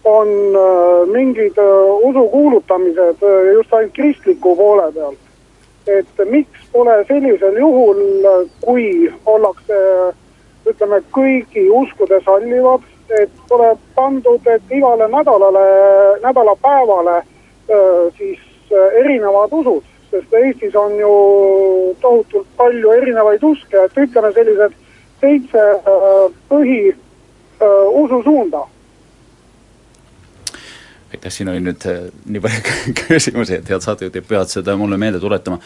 on 0.05 0.29
äh, 0.57 1.07
mingid 1.12 1.59
usu 2.02 2.29
kuulutamised 2.29 3.22
just 3.55 3.72
ainult 3.74 3.94
kristliku 3.94 4.57
poole 4.57 4.92
pealt. 4.92 5.18
et 5.87 6.29
miks 6.31 6.61
pole 6.72 7.05
sellisel 7.09 7.59
juhul, 7.59 8.00
kui 8.61 9.12
ollakse 9.26 9.76
ütleme, 10.66 10.98
kõigi 11.14 11.68
uskude 11.70 12.18
sallivad, 12.24 12.83
et 13.11 13.31
pole 13.49 13.73
pandud, 13.95 14.47
et 14.47 14.62
igale 14.71 15.09
nädalale, 15.09 15.64
nädalapäevale 16.23 17.23
siis 18.19 18.38
erinevad 19.01 19.53
usud, 19.53 19.83
sest 20.11 20.35
Eestis 20.35 20.77
on 20.77 20.95
ju 20.99 21.12
tohutult 22.01 22.47
palju 22.57 22.92
erinevaid 22.92 23.42
uske, 23.42 23.85
et 23.85 23.99
ütleme 23.99 24.33
sellised 24.33 24.75
seitse 25.21 25.66
põhi 26.49 26.81
ususuunda 28.05 28.66
aitäh, 31.16 31.33
siin 31.33 31.48
oli 31.48 31.61
nüüd 31.64 31.85
nii 32.29 32.42
palju 32.44 32.74
küsimusi, 33.00 33.61
et 33.61 33.70
head 33.72 33.85
saatejuhid 33.85 34.26
peavad 34.29 34.50
seda 34.52 34.76
mulle 34.79 34.98
meelde 35.00 35.20
tuletama. 35.22 35.59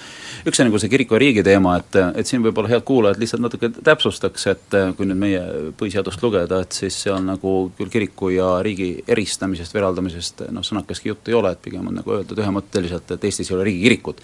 üks 0.46 0.60
on 0.62 0.70
nagu 0.70 0.80
see 0.80 0.92
kiriku 0.92 1.16
ja 1.16 1.22
riigi 1.22 1.44
teema, 1.46 1.76
et, 1.80 1.98
et 2.22 2.30
siin 2.30 2.44
võib-olla 2.44 2.70
head 2.70 2.84
kuulajad 2.86 3.20
lihtsalt 3.20 3.44
natuke 3.44 3.72
täpsustaks, 3.76 4.46
et 4.52 4.78
kui 4.96 5.08
nüüd 5.08 5.20
meie 5.20 5.42
põhiseadust 5.80 6.22
lugeda, 6.24 6.62
et 6.64 6.76
siis 6.76 6.96
seal 7.06 7.20
nagu 7.26 7.56
küll 7.78 7.92
kiriku 7.92 8.30
ja 8.34 8.52
riigi 8.64 8.92
eristamisest 9.10 9.74
või 9.74 9.84
eraldamisest 9.84 10.46
noh, 10.54 10.66
sõnakeski 10.66 11.12
juttu 11.12 11.34
ei 11.34 11.38
ole, 11.40 11.52
et 11.54 11.62
pigem 11.64 11.90
on 11.90 12.00
nagu 12.00 12.16
öeldud 12.16 12.38
ühemõtteliselt, 12.40 13.10
et 13.16 13.28
Eestis 13.28 13.50
ei 13.50 13.58
ole 13.58 13.68
riigikirikut. 13.70 14.22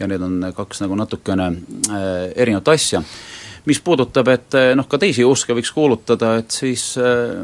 ja 0.00 0.08
need 0.08 0.22
on 0.24 0.52
kaks 0.56 0.80
nagu 0.82 0.96
natukene 0.98 1.46
äh, 1.52 2.32
erinevat 2.36 2.68
asja 2.72 3.02
mis 3.64 3.80
puudutab, 3.80 4.28
et 4.32 4.56
eh, 4.58 4.72
noh, 4.78 4.86
ka 4.90 4.98
teisi 4.98 5.24
uske 5.26 5.54
võiks 5.54 5.70
kuulutada, 5.74 6.34
et 6.40 6.50
siis 6.54 6.82
eh, 6.98 7.36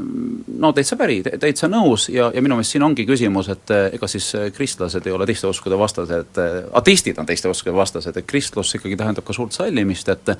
no 0.58 0.72
täitsa 0.74 0.98
päri, 0.98 1.20
täitsa 1.22 1.70
nõus 1.70 2.08
ja, 2.10 2.30
ja 2.34 2.42
minu 2.42 2.58
meelest 2.58 2.74
siin 2.74 2.86
ongi 2.86 3.06
küsimus, 3.06 3.50
et 3.54 3.74
eh, 3.74 3.84
ega 3.98 4.10
siis 4.10 4.32
kristlased 4.56 5.06
ei 5.06 5.14
ole 5.14 5.28
teiste 5.28 5.46
uskude 5.50 5.78
vastased, 5.78 6.42
ateistid 6.80 7.20
on 7.22 7.28
teiste 7.28 7.50
uskude 7.50 7.76
vastased, 7.76 8.18
et 8.18 8.28
kristlus 8.28 8.74
ikkagi 8.78 8.98
tähendab 8.98 9.26
ka 9.26 9.36
suurt 9.36 9.54
sallimist, 9.56 10.10
et 10.14 10.36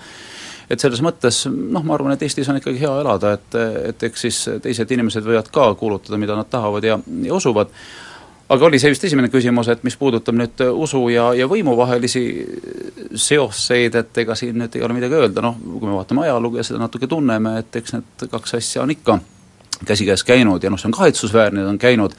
et 0.69 0.83
selles 0.83 1.01
mõttes 1.01 1.47
noh, 1.49 1.81
ma 1.81 1.95
arvan, 1.95 2.12
et 2.12 2.23
Eestis 2.27 2.51
on 2.53 2.59
ikkagi 2.59 2.83
hea 2.83 2.91
elada, 3.01 3.31
et, 3.38 3.55
et 3.88 4.03
eks 4.11 4.25
siis 4.27 4.41
teised 4.61 4.91
inimesed 4.93 5.25
võivad 5.25 5.49
ka 5.55 5.71
kuulutada, 5.81 6.19
mida 6.21 6.37
nad 6.37 6.51
tahavad 6.53 6.85
ja, 6.85 6.99
ja 7.25 7.38
usuvad, 7.38 7.73
aga 8.49 8.67
oli 8.67 8.81
see 8.81 8.93
vist 8.93 9.05
esimene 9.05 9.29
küsimus, 9.33 9.69
et 9.73 9.85
mis 9.85 9.97
puudutab 10.01 10.37
nüüd 10.37 10.63
usu 10.73 11.03
ja, 11.13 11.31
ja 11.37 11.49
võimu 11.51 11.77
vahelisi 11.77 12.25
seoseid, 13.15 13.99
et 14.01 14.21
ega 14.25 14.37
siin 14.39 14.57
nüüd 14.63 14.77
ei 14.77 14.85
ole 14.85 14.97
midagi 14.97 15.19
öelda, 15.21 15.45
noh, 15.45 15.59
kui 15.61 15.89
me 15.89 15.97
vaatame 15.99 16.25
ajalugu 16.27 16.61
ja 16.61 16.67
seda 16.67 16.81
natuke 16.81 17.11
tunneme, 17.11 17.59
et 17.63 17.81
eks 17.81 17.99
need 17.99 18.29
kaks 18.33 18.59
asja 18.61 18.85
on 18.85 18.95
ikka 18.95 19.19
käsikäes 19.85 20.25
käinud 20.25 20.65
ja 20.65 20.73
noh, 20.73 20.81
see 20.81 20.89
on 20.89 20.97
kahetsusväärne, 20.97 21.61
need 21.61 21.75
on 21.77 21.81
käinud. 21.81 22.17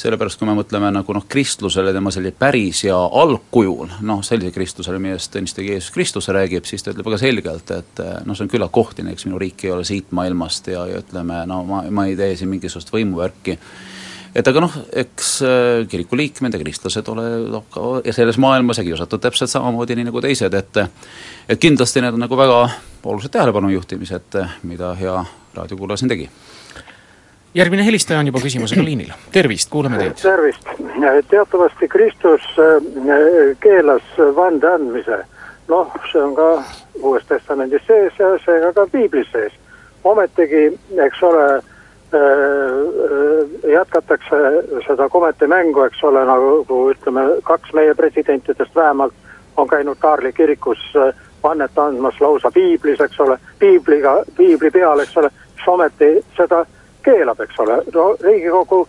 Sellepärast, 0.00 0.38
kui 0.40 0.48
me 0.48 0.54
mõtleme 0.56 0.88
nagu 0.94 1.12
noh, 1.12 1.26
kristlusele 1.28 1.92
tema 1.92 2.08
selline 2.08 2.32
päris 2.32 2.86
ja 2.86 2.96
algkujul, 2.96 3.90
noh 4.08 4.22
sellise 4.24 4.48
kristlusele, 4.54 4.96
millest 4.96 5.36
õnnistage 5.36 5.74
Jeesus 5.74 5.92
Kristus 5.92 6.30
räägib, 6.32 6.64
siis 6.64 6.80
ta 6.80 6.94
ütleb 6.94 7.10
väga 7.10 7.18
selgelt, 7.20 7.72
et 7.76 8.00
noh, 8.24 8.32
see 8.32 8.46
on 8.46 8.50
küllalt 8.50 8.72
kohtine, 8.72 9.12
eks 9.12 9.28
minu 9.28 9.36
riik 9.38 9.66
ei 9.66 9.74
ole 9.74 9.84
siit 9.84 10.08
maailmast 10.16 10.72
ja, 10.72 10.86
ja 10.88 11.02
ütleme, 11.04 11.42
no 11.50 11.60
ma, 11.68 11.82
ma 11.92 12.06
ei 12.08 12.16
tee 12.16 12.32
siin 12.40 12.48
mingisugust 12.48 12.94
võimuvärki 12.96 13.58
et 14.34 14.46
aga 14.46 14.62
noh, 14.62 14.76
eks 15.02 15.30
äh, 15.42 15.88
kiriku 15.90 16.18
liikmed 16.18 16.54
ja 16.54 16.60
kristlased 16.62 17.08
ole 17.12 17.26
noh, 17.50 17.66
ka 17.72 18.12
selles 18.14 18.38
maailmas 18.42 18.78
ja 18.78 18.86
kiusatud 18.86 19.22
täpselt 19.22 19.50
samamoodi, 19.50 19.98
nii 19.98 20.10
nagu 20.10 20.22
teised, 20.22 20.54
et 20.54 20.84
et 21.50 21.60
kindlasti 21.60 22.02
need 22.04 22.14
on 22.14 22.24
nagu 22.26 22.38
väga 22.38 22.62
olulised 23.02 23.32
tähelepanu 23.34 23.72
juhtimised, 23.74 24.38
mida 24.62 24.94
hea 24.98 25.18
raadiokuulaja 25.56 26.02
siin 26.02 26.12
tegi 26.14 26.30
järgmine 27.54 27.84
helistaja 27.84 28.20
on 28.20 28.26
juba 28.30 28.38
küsimusega 28.42 28.84
liinil, 28.84 29.10
tervist, 29.32 29.70
kuulame 29.70 29.98
teid. 29.98 30.20
tervist, 30.22 30.68
teatavasti 31.30 31.88
Kristus 31.88 32.46
äh, 32.58 33.56
keelas 33.60 34.14
vande 34.36 34.70
andmise. 34.70 35.24
noh, 35.68 35.90
see 36.12 36.22
on 36.22 36.34
ka 36.34 36.62
Uues 37.02 37.24
Testamendis 37.28 37.82
sees 37.86 38.16
ja 38.18 38.32
seega 38.44 38.72
ka 38.74 38.86
piiblis 38.92 39.28
sees. 39.32 39.52
ometigi, 40.04 40.78
eks 41.06 41.22
ole 41.22 41.62
jätkatakse 43.72 44.36
seda 44.86 45.08
kometemängu, 45.08 45.82
eks 45.82 46.04
ole, 46.04 46.24
nagu 46.24 46.80
ütleme, 46.90 47.20
kaks 47.42 47.72
meie 47.72 47.94
presidentidest 47.94 48.74
vähemalt 48.74 49.14
on 49.56 49.68
käinud 49.68 49.96
Kaarli 49.98 50.32
kirikus 50.32 50.78
vannet 51.42 51.78
andmas 51.78 52.20
lausa 52.20 52.50
piiblis, 52.50 53.00
eks 53.00 53.20
ole, 53.20 53.38
piibliga, 53.58 54.22
piibli 54.36 54.70
peal, 54.70 54.98
eks 54.98 55.16
ole, 55.16 55.30
mis 55.56 55.68
ometi 55.68 56.10
seda 56.36 56.64
keelab, 57.02 57.40
eks 57.40 57.60
ole, 57.60 57.82
no 57.94 58.16
Riigikogu, 58.20 58.88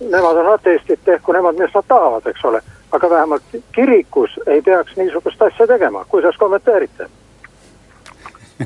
nemad 0.00 0.36
on 0.36 0.52
ateistid, 0.52 1.00
tehku 1.04 1.32
nemad, 1.32 1.58
mis 1.58 1.74
nad 1.74 1.88
tahavad, 1.88 2.26
eks 2.26 2.44
ole, 2.44 2.60
aga 2.92 3.10
vähemalt 3.10 3.56
kirikus 3.72 4.40
ei 4.46 4.62
peaks 4.62 4.96
niisugust 4.96 5.42
asja 5.42 5.66
tegema, 5.66 6.04
kuidas 6.08 6.36
kommenteerite? 6.36 7.08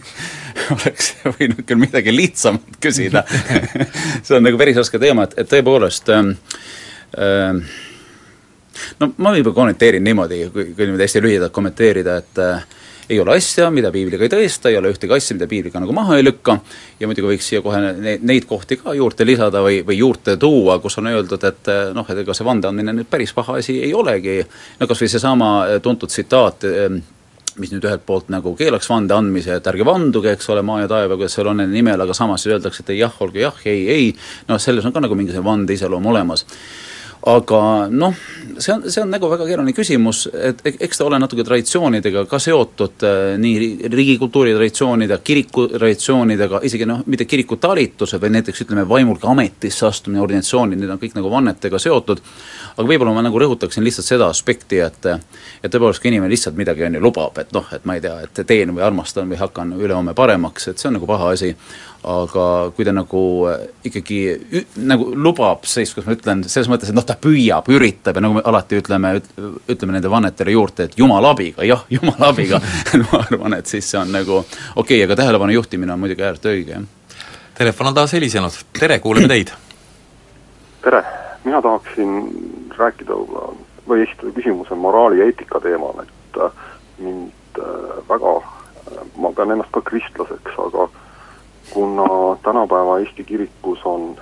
oleks 0.74 1.12
võinud 1.26 1.64
küll 1.66 1.80
midagi 1.80 2.14
lihtsamat 2.14 2.76
küsida. 2.82 3.24
See 4.24 4.36
on 4.36 4.44
nagu 4.46 4.60
päris 4.60 4.78
raske 4.80 5.00
teema, 5.02 5.28
et, 5.28 5.38
et 5.42 5.50
tõepoolest 5.50 6.12
ähm, 6.14 6.34
ähm, 7.18 7.64
no 9.00 9.12
ma 9.16 9.34
võib-olla 9.34 9.56
kommenteerin 9.56 10.04
niimoodi, 10.04 10.46
kui, 10.52 10.70
kui 10.72 10.86
niimoodi 10.86 11.08
hästi 11.08 11.24
lühidalt 11.24 11.54
kommenteerida, 11.54 12.16
et 12.22 12.42
äh, 12.42 12.64
ei 13.12 13.18
ole 13.20 13.36
asja, 13.36 13.66
mida 13.74 13.90
piibliga 13.92 14.24
ei 14.24 14.30
tõesta, 14.32 14.70
ei 14.70 14.78
ole 14.78 14.92
ühtegi 14.94 15.12
asja, 15.12 15.36
mida 15.36 15.48
piibliga 15.50 15.80
nagu 15.82 15.94
maha 15.96 16.16
ei 16.16 16.24
lükka. 16.24 16.56
Ja 17.00 17.08
muidugi 17.10 17.34
võiks 17.34 17.48
siia 17.50 17.60
kohe 17.64 17.80
neid, 17.82 18.22
neid 18.24 18.46
kohti 18.48 18.78
ka 18.80 18.94
juurde 18.96 19.26
lisada 19.28 19.60
või, 19.64 19.80
või 19.86 19.98
juurde 19.98 20.38
tuua, 20.40 20.78
kus 20.80 20.96
on 21.02 21.10
öeldud, 21.10 21.48
et 21.48 21.72
noh, 21.96 22.08
et 22.08 22.22
ega 22.22 22.36
see 22.36 22.46
vande 22.46 22.70
andmine 22.70 22.94
nüüd 22.96 23.10
päris 23.10 23.34
paha 23.36 23.58
asi 23.60 23.80
ei 23.84 23.92
olegi, 23.94 24.38
no 24.80 24.88
kas 24.88 25.02
või 25.02 25.10
seesama 25.12 25.50
tuntud 25.84 26.14
tsitaat, 26.14 26.64
mis 27.60 27.72
nüüd 27.72 27.84
ühelt 27.84 28.04
poolt 28.06 28.30
nagu 28.32 28.54
keelaks 28.56 28.88
vande 28.90 29.16
andmise, 29.16 29.58
et 29.58 29.66
ärge 29.68 29.84
vanduge, 29.86 30.32
eks 30.36 30.48
ole, 30.54 30.62
maa 30.66 30.82
ja 30.84 30.88
taeva, 30.90 31.18
kuidas 31.18 31.36
seal 31.36 31.50
on 31.52 31.60
nende 31.60 31.76
nimel, 31.76 32.00
aga 32.00 32.16
samas 32.16 32.44
siis 32.44 32.54
öeldakse, 32.54 32.84
et 32.86 32.94
jah, 32.96 33.12
olgu 33.24 33.42
jah, 33.42 33.58
ei, 33.68 33.84
ei, 33.92 34.08
noh, 34.48 34.60
selles 34.62 34.86
on 34.88 34.94
ka 34.94 35.02
nagu 35.04 35.18
mingisugune 35.18 35.50
vande 35.50 35.76
iseloom 35.76 36.08
olemas 36.12 36.46
aga 37.26 37.86
noh, 37.90 38.14
see 38.58 38.72
on, 38.74 38.82
see 38.90 39.02
on 39.02 39.10
nagu 39.12 39.28
väga 39.30 39.46
keeruline 39.46 39.74
küsimus, 39.76 40.24
et 40.32 40.62
eks 40.66 40.98
ta 40.98 41.06
ole 41.06 41.20
natuke 41.22 41.44
traditsioonidega 41.46 42.24
ka 42.30 42.40
seotud 42.42 43.04
äh,, 43.06 43.18
nii 43.38 43.90
riigikultuuri 43.92 44.54
traditsioonide, 44.56 45.18
kiriku 45.22 45.68
traditsioonidega, 45.70 46.62
isegi 46.66 46.88
noh, 46.88 47.04
mitte 47.06 47.28
kirikutalitused, 47.30 48.18
vaid 48.22 48.34
näiteks 48.38 48.64
ütleme, 48.64 48.82
vaimulike 48.88 49.30
ametisse 49.30 49.86
astumine, 49.86 50.22
organisatsioonid, 50.24 50.80
need 50.82 50.90
on 50.90 50.98
kõik 51.02 51.14
nagu 51.18 51.30
vannetega 51.30 51.78
seotud, 51.82 52.24
aga 52.74 52.88
võib-olla 52.88 53.14
ma 53.14 53.22
nagu 53.28 53.38
rõhutaksin 53.44 53.86
lihtsalt 53.86 54.08
seda 54.08 54.30
aspekti, 54.32 54.82
et 54.82 55.10
et 55.12 55.70
tõepoolest, 55.70 56.02
kui 56.02 56.10
inimene 56.10 56.30
lihtsalt 56.32 56.58
midagi 56.58 56.88
on 56.88 56.98
ju 56.98 57.02
lubab, 57.02 57.38
et 57.38 57.54
noh, 57.54 57.70
et 57.74 57.86
ma 57.86 57.94
ei 57.96 58.02
tea, 58.02 58.16
et 58.26 58.42
teen 58.46 58.74
või 58.74 58.82
armastan 58.82 59.30
või 59.30 59.38
hakkan 59.38 59.76
ülehomme 59.78 60.14
paremaks, 60.18 60.72
et 60.72 60.82
see 60.82 60.90
on 60.90 60.98
nagu 60.98 61.06
paha 61.06 61.30
asi, 61.36 61.54
aga 62.02 62.44
kui 62.74 62.84
ta 62.86 62.92
nagu 62.94 63.20
äh, 63.46 63.66
ikkagi 63.86 64.18
ü, 64.34 64.62
nagu 64.88 65.12
lubab, 65.14 65.66
siis 65.70 65.92
kuidas 65.94 66.08
ma 66.08 66.16
ütlen, 66.16 66.40
selles 66.50 66.70
mõttes, 66.70 66.90
et 66.90 66.96
noh, 66.96 67.04
ta 67.06 67.14
püüab, 67.14 67.68
üritab 67.70 68.18
ja 68.18 68.24
nagu 68.24 68.38
me 68.40 68.42
alati 68.48 68.80
ütleme, 68.82 69.12
ütleme 69.70 69.94
nende 69.94 70.10
vannetele 70.10 70.54
juurde, 70.56 70.88
et 70.88 70.96
jumala 70.98 71.30
abiga, 71.36 71.62
jah, 71.66 71.84
jumala 71.94 72.32
abiga 72.32 72.58
ma 73.04 73.20
arvan, 73.22 73.58
et 73.60 73.70
siis 73.70 73.86
see 73.86 74.00
on 74.00 74.10
nagu 74.14 74.40
okei 74.40 74.74
okay,, 74.74 75.04
aga 75.06 75.18
tähelepanu 75.22 75.54
juhtimine 75.54 75.94
on 75.94 76.02
muidugi 76.02 76.26
ääret 76.26 76.48
õige, 76.50 76.80
jah. 76.80 77.20
Telefon 77.52 77.90
on 77.90 77.94
taas 77.94 78.14
helisenud, 78.16 78.56
tere, 78.74 78.98
kuuleme 79.04 79.28
teid! 79.30 79.52
tere, 80.82 81.04
mina 81.44 81.60
tahaksin 81.62 82.16
rääkida 82.74 83.14
või 83.86 84.02
esitada 84.02 84.32
küsimuse 84.34 84.74
moraali 84.74 85.20
ja 85.20 85.28
eetika 85.30 85.60
teemal, 85.62 86.02
et 86.02 86.40
äh, 86.42 86.66
mind 86.98 87.62
äh, 87.62 87.94
väga, 88.08 88.34
ma 89.22 89.30
pean 89.36 89.54
ennast 89.54 89.70
ka 89.70 89.84
kristlaseks, 89.86 90.58
aga 90.66 90.88
kuna 91.70 92.36
tänapäeva 92.42 92.98
Eesti 92.98 93.24
kirikus 93.24 93.84
on 93.84 94.16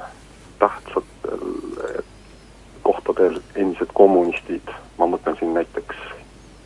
tähtsatel 0.58 2.02
kohtadel 2.82 3.40
endised 3.54 3.92
kommunistid, 3.94 4.68
ma 4.98 5.06
mõtlen 5.06 5.38
siin 5.38 5.54
näiteks 5.54 5.96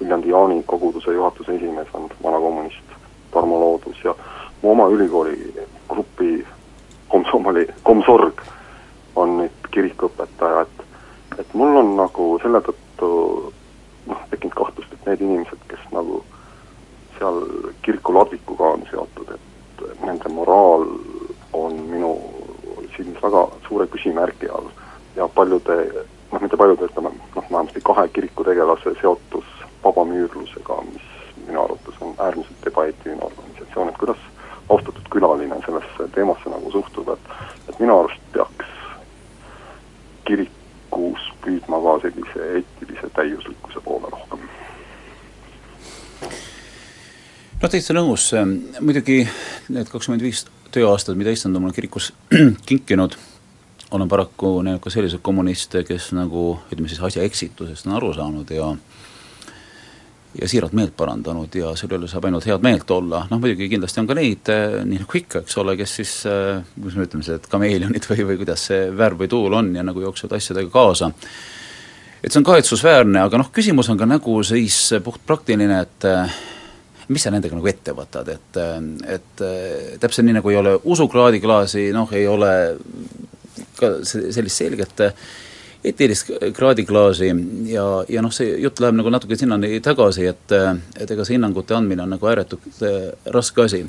Viljandi 0.00 0.28
Jaani 0.28 0.62
koguduse 0.66 1.12
juhatuse 1.12 1.54
esimees 1.54 1.88
on 1.94 2.08
vanakommunist 2.22 2.96
Tarmo 3.30 3.60
Loodus 3.60 4.04
ja 4.04 4.14
mu 4.62 4.70
oma 4.70 4.88
ülikooli 4.88 5.54
grupi 5.88 6.46
komsomoli, 7.08 7.66
komsorg 7.82 8.42
on 9.16 9.36
nüüd 9.38 9.68
kirikuõpetaja, 9.70 10.62
et 10.66 10.84
et 11.38 11.54
mul 11.54 11.76
on 11.76 11.96
nagu 11.98 12.26
selle 12.42 12.60
tõttu 12.62 13.08
noh, 14.06 14.20
tekkinud 14.30 14.54
kahtlust, 14.54 14.92
et 14.92 15.06
need 15.08 15.24
inimesed, 15.26 15.60
kes 15.70 15.82
nagu 15.92 16.22
seal 17.18 17.40
kiriku 17.82 18.14
ladvikuga 18.14 18.74
on 18.76 18.86
seotud, 18.90 19.34
et 19.34 19.53
nende 20.04 20.28
moraal 20.28 20.86
on 21.52 21.76
minu 21.90 22.14
silmis 22.96 23.22
väga 23.22 23.46
suure 23.68 23.86
küsimärgi 23.86 24.50
all. 24.50 24.68
Ja 25.16 25.28
paljude, 25.28 25.76
noh 26.32 26.42
mitte 26.42 26.56
paljude, 26.56 26.88
ütleme 26.90 27.10
noh, 27.14 27.44
vähemasti 27.50 27.80
kahe 27.84 28.08
kirikutegelase 28.08 28.94
seotus 29.00 29.44
vabamüürlusega, 29.84 30.80
mis 30.92 31.10
minu 31.46 31.62
arvates 31.64 32.00
on 32.00 32.14
äärmiselt 32.18 32.66
ebaeetiline 32.66 33.22
organisatsioon, 33.22 33.88
et 33.88 33.98
kuidas 33.98 34.22
austatud 34.68 35.08
külaline 35.10 35.60
sellesse 35.66 36.08
teemasse 36.14 36.50
nagu 36.50 36.70
suhtub, 36.70 37.08
et 37.08 37.32
et 37.68 37.80
minu 37.80 37.98
arust 37.98 38.20
peaks 38.32 38.74
kirikus 40.24 41.30
püüdma 41.44 41.80
ka 41.86 41.98
sellise 42.06 42.50
eetilise 42.58 43.10
täiuslikkuse 43.16 43.80
poole 43.84 44.13
noh, 47.64 47.72
täitsa 47.72 47.94
nõus, 47.96 48.26
muidugi 48.84 49.22
need 49.72 49.88
kakskümmend 49.88 50.24
viis 50.24 50.42
tööaastat, 50.74 51.16
mida 51.16 51.32
issand 51.32 51.56
on 51.56 51.64
mulle 51.64 51.76
kirikus 51.76 52.10
kinkinud, 52.68 53.16
olen 53.94 54.10
paraku 54.10 54.58
näinud 54.66 54.82
ka 54.84 54.92
selliseid 54.92 55.22
kommuniste, 55.24 55.84
kes 55.88 56.10
nagu 56.16 56.58
ütleme 56.68 56.90
siis 56.92 57.00
asja 57.00 57.24
eksitusest 57.24 57.88
on 57.88 57.96
aru 57.96 58.12
saanud 58.16 58.52
ja 58.52 58.74
ja 60.34 60.48
siiralt 60.50 60.74
meelt 60.74 60.96
parandanud 60.98 61.52
ja 61.54 61.70
selle 61.78 61.94
üle 62.00 62.08
saab 62.10 62.24
ainult 62.26 62.44
head 62.48 62.64
meelt 62.66 62.90
olla, 62.90 63.22
noh 63.30 63.40
muidugi 63.40 63.68
kindlasti 63.70 64.02
on 64.02 64.08
ka 64.10 64.16
neid, 64.18 64.50
eh, 64.50 64.80
nii 64.84 65.04
nagu 65.04 65.20
ikka, 65.20 65.44
eks 65.46 65.60
ole, 65.62 65.76
kes 65.78 65.98
siis 66.02 66.14
eh, 66.28 66.64
kuidas 66.74 66.98
me 66.98 67.06
ütleme, 67.06 67.24
see 67.24 67.38
kameelionid 67.48 68.08
või, 68.10 68.26
või 68.32 68.40
kuidas 68.42 68.66
see 68.68 68.88
värv 68.92 69.24
või 69.24 69.30
tuul 69.30 69.60
on 69.62 69.70
ja 69.78 69.86
nagu 69.86 70.02
jooksevad 70.04 70.36
asjadega 70.36 70.74
kaasa. 70.74 71.14
et 72.20 72.32
see 72.32 72.42
on 72.42 72.48
kahetsusväärne, 72.50 73.22
aga 73.22 73.40
noh, 73.40 73.48
küsimus 73.54 73.88
on 73.94 74.00
ka 74.00 74.10
nagu 74.10 74.42
siis 74.44 74.90
puhtpraktiline, 75.06 75.80
et 75.86 76.08
eh, 76.10 76.42
mis 77.08 77.24
sa 77.24 77.32
nendega 77.34 77.56
nagu 77.56 77.68
ette 77.68 77.92
võtad, 77.96 78.28
et, 78.32 78.60
et 79.16 79.42
täpselt 80.00 80.24
nii, 80.28 80.38
nagu 80.38 80.52
ei 80.52 80.60
ole 80.60 80.76
usukraadiklaasi, 80.94 81.88
noh, 81.92 82.12
ei 82.16 82.26
ole 82.30 82.52
ka 83.78 83.96
sellist 84.04 84.62
selget 84.62 85.02
eetilist 85.84 86.30
kraadiklaasi 86.56 87.28
ja, 87.68 87.84
ja 88.08 88.22
noh, 88.24 88.32
see 88.32 88.54
jutt 88.62 88.80
läheb 88.80 88.96
nagu 88.96 89.12
natuke 89.12 89.36
sinnani 89.36 89.80
tagasi, 89.84 90.28
et 90.30 90.54
et 90.54 91.10
ega 91.10 91.26
see 91.26 91.36
hinnangute 91.36 91.76
andmine 91.76 92.06
on 92.06 92.14
nagu 92.16 92.30
ääretult 92.30 92.80
äh, 92.82 93.10
raske 93.34 93.66
asi. 93.66 93.84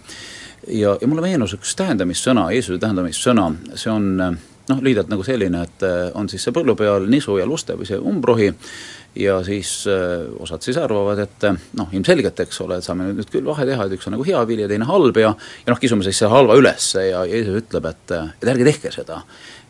ja, 0.68 0.98
ja 1.02 1.08
mulle 1.08 1.24
meenus 1.24 1.56
üks 1.56 1.76
tähendamissõna, 1.80 2.50
Jeesuse 2.52 2.82
tähendamissõna, 2.84 3.48
see 3.76 3.92
on 3.94 4.12
noh, 4.18 4.82
lühidalt 4.82 5.12
nagu 5.12 5.24
selline, 5.24 5.64
et 5.64 5.88
äh, 5.88 6.12
on 6.20 6.30
siis 6.30 6.44
see 6.44 6.56
põllu 6.56 6.76
peal 6.76 7.08
nisu 7.10 7.40
ja 7.40 7.48
luste 7.48 7.78
või 7.80 7.88
see 7.88 8.00
umbrohi 8.02 8.52
ja 9.16 9.38
siis 9.44 9.72
äh, 9.88 10.26
osad 10.44 10.66
siis 10.66 10.78
arvavad, 10.82 11.20
et 11.24 11.48
äh, 11.48 11.58
noh, 11.80 11.92
ilmselgelt, 11.96 12.40
eks 12.46 12.62
ole, 12.66 12.80
et 12.80 12.88
saame 12.88 13.10
nüüd 13.14 13.32
küll 13.32 13.46
vahe 13.48 13.68
teha, 13.68 13.88
et 13.88 13.98
üks 13.98 14.10
on 14.10 14.16
nagu 14.18 14.26
hea 14.28 14.42
vili 14.48 14.66
ja 14.66 14.72
teine 14.72 14.88
halb 14.90 15.20
ja 15.22 15.32
ja 15.32 15.72
noh, 15.72 15.82
kisume 15.82 16.06
siis 16.06 16.20
selle 16.22 16.34
halva 16.34 16.58
ülesse 16.60 17.08
ja 17.10 17.24
Jeesus 17.30 17.62
ütleb, 17.64 17.88
et, 17.92 18.16
et 18.42 18.50
ärge 18.52 18.68
tehke 18.68 18.92
seda 18.96 19.22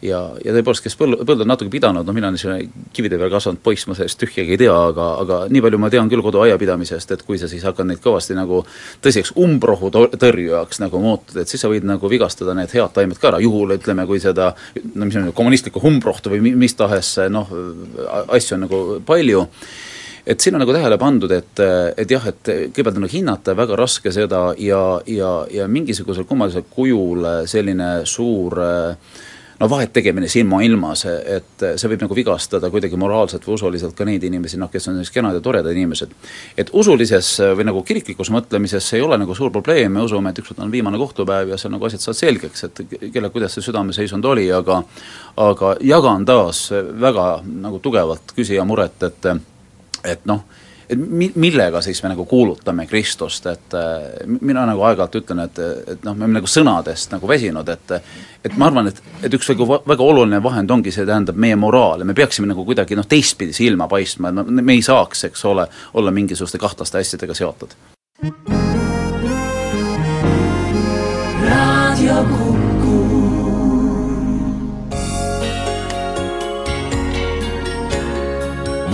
ja, 0.05 0.19
ja 0.43 0.53
tõepoolest, 0.55 0.83
kes 0.85 0.97
põllu, 0.99 1.19
põldu 1.27 1.45
on 1.45 1.51
natuke 1.51 1.71
pidanud, 1.73 2.05
no 2.05 2.15
mina 2.15 2.29
niisugune 2.33 2.87
kivide 2.95 3.19
peal 3.19 3.31
kasvanud 3.33 3.61
poiss, 3.65 3.87
ma 3.89 3.97
sellest 3.97 4.19
tühjagi 4.21 4.55
ei 4.55 4.61
tea, 4.61 4.75
aga, 4.91 5.07
aga 5.23 5.39
nii 5.51 5.63
palju 5.65 5.79
ma 5.81 5.89
tean 5.93 6.11
küll 6.11 6.23
koduaiapidamisest, 6.25 7.15
et 7.15 7.25
kui 7.27 7.39
sa 7.41 7.49
siis 7.51 7.65
hakkad 7.67 7.89
neid 7.89 8.01
kõvasti 8.03 8.37
nagu 8.37 8.61
tõsiseks 9.03 9.35
umbrohu 9.41 9.91
tõrjujaks 9.93 10.81
nagu 10.83 11.01
muutud, 11.03 11.39
et 11.41 11.51
siis 11.51 11.63
sa 11.65 11.71
võid 11.71 11.87
nagu 11.87 12.11
vigastada 12.11 12.55
need 12.57 12.73
head 12.75 12.93
taimed 12.95 13.19
ka 13.21 13.33
ära, 13.33 13.41
juhul 13.43 13.75
ütleme, 13.77 14.07
kui 14.09 14.21
seda 14.23 14.53
no 14.93 15.09
mis 15.09 15.19
on 15.19 15.33
kommunistlikku 15.35 15.83
umbrohtu 15.85 16.33
või 16.33 16.55
mis 16.55 16.77
tahes 16.77 17.15
noh, 17.33 17.51
asju 18.35 18.57
on 18.57 18.65
nagu 18.67 18.81
palju, 19.05 19.45
et 20.25 20.41
siin 20.41 20.57
on 20.57 20.63
nagu 20.63 20.73
tähele 20.73 20.97
pandud, 21.01 21.31
et, 21.35 21.61
et 22.01 22.11
jah, 22.11 22.25
et 22.31 22.41
kõigepealt 22.49 22.97
on 22.97 23.05
nagu 23.05 23.13
hinnata 23.13 23.55
väga 23.57 23.77
raske 23.79 24.13
seda 24.13 24.47
ja, 24.57 24.81
ja, 25.09 25.31
ja 25.53 25.69
mingisugusel 25.69 26.25
kummalisel 26.29 26.65
kujul 26.73 27.27
selline 27.49 27.91
suur 28.09 28.57
äh, 28.65 29.15
no 29.59 29.69
vahet 29.69 29.93
tegemine 29.93 30.27
silmailmas, 30.31 31.05
et 31.07 31.65
see 31.79 31.91
võib 31.91 32.03
nagu 32.03 32.17
vigastada 32.17 32.69
kuidagi 32.73 32.97
moraalselt 32.99 33.45
või 33.47 33.55
usuliselt 33.55 33.95
ka 33.97 34.07
neid 34.07 34.23
inimesi, 34.27 34.59
noh, 34.59 34.69
kes 34.71 34.89
on 34.89 34.97
sellised 34.97 35.15
kenad 35.15 35.37
ja 35.37 35.43
toredad 35.43 35.71
inimesed. 35.71 36.11
et 36.57 36.69
usulises 36.73 37.29
või 37.57 37.67
nagu 37.69 37.83
kiriklikus 37.83 38.31
mõtlemises 38.35 38.93
ei 38.97 39.01
ole 39.01 39.17
nagu 39.21 39.35
suur 39.35 39.51
probleem, 39.51 39.91
me 39.91 40.03
usume, 40.03 40.29
et 40.29 40.39
ükskord 40.43 40.59
on 40.65 40.71
viimane 40.71 40.97
kohtupäev 40.97 41.49
ja 41.53 41.57
seal 41.57 41.73
nagu 41.73 41.85
asjad 41.85 42.03
saavad 42.03 42.19
selgeks, 42.19 42.63
et 42.63 42.83
kelle, 43.13 43.29
kuidas 43.29 43.55
see 43.55 43.65
südameseisund 43.65 44.25
oli, 44.25 44.49
aga 44.51 44.83
aga 45.37 45.75
jagan 45.81 46.25
taas 46.25 46.67
väga 47.01 47.41
nagu 47.45 47.79
tugevalt 47.79 48.35
küsija 48.35 48.65
muret, 48.67 49.03
et 49.03 49.31
et 50.05 50.25
noh, 50.29 50.43
et 50.89 51.00
mi-, 51.00 51.32
millega 51.36 51.82
siis 51.82 52.02
me 52.04 52.12
nagu 52.12 52.26
kuulutame 52.30 52.86
Kristust, 52.88 53.45
et 53.50 53.76
äh, 53.78 54.26
mina 54.41 54.65
nagu 54.69 54.84
aeg-ajalt 54.86 55.19
ütlen, 55.21 55.43
et, 55.45 55.60
et 55.95 56.06
noh, 56.06 56.15
me 56.15 56.26
oleme 56.26 56.39
nagu 56.39 56.50
sõnadest 56.50 57.15
nagu 57.15 57.30
väsinud, 57.30 57.69
et 57.69 57.98
et 58.45 58.58
ma 58.62 58.67
arvan, 58.69 58.91
et, 58.91 59.00
et 59.26 59.34
üks 59.34 59.48
väga, 59.50 59.80
väga 59.89 60.06
oluline 60.06 60.41
vahend 60.43 60.71
ongi 60.71 60.93
see, 60.93 61.06
tähendab 61.08 61.38
meie 61.41 61.58
moraal 61.58 62.04
ja 62.04 62.06
me 62.06 62.13
peaksime 62.13 62.50
nagu 62.52 62.65
kuidagi 62.67 62.98
noh, 62.98 63.08
teistpidi 63.10 63.56
silma 63.58 63.89
paistma, 63.89 64.30
et 64.30 64.52
me, 64.52 64.62
me 64.62 64.78
ei 64.78 64.86
saaks, 64.86 65.26
eks 65.32 65.45
ole, 65.50 65.65
olla 65.98 66.13
mingisuguste 66.13 66.62
kahtlaste 66.62 67.02
asjadega 67.02 67.34
seotud. 67.34 67.74
raadio 71.45 72.21
Kuku. 72.30 72.95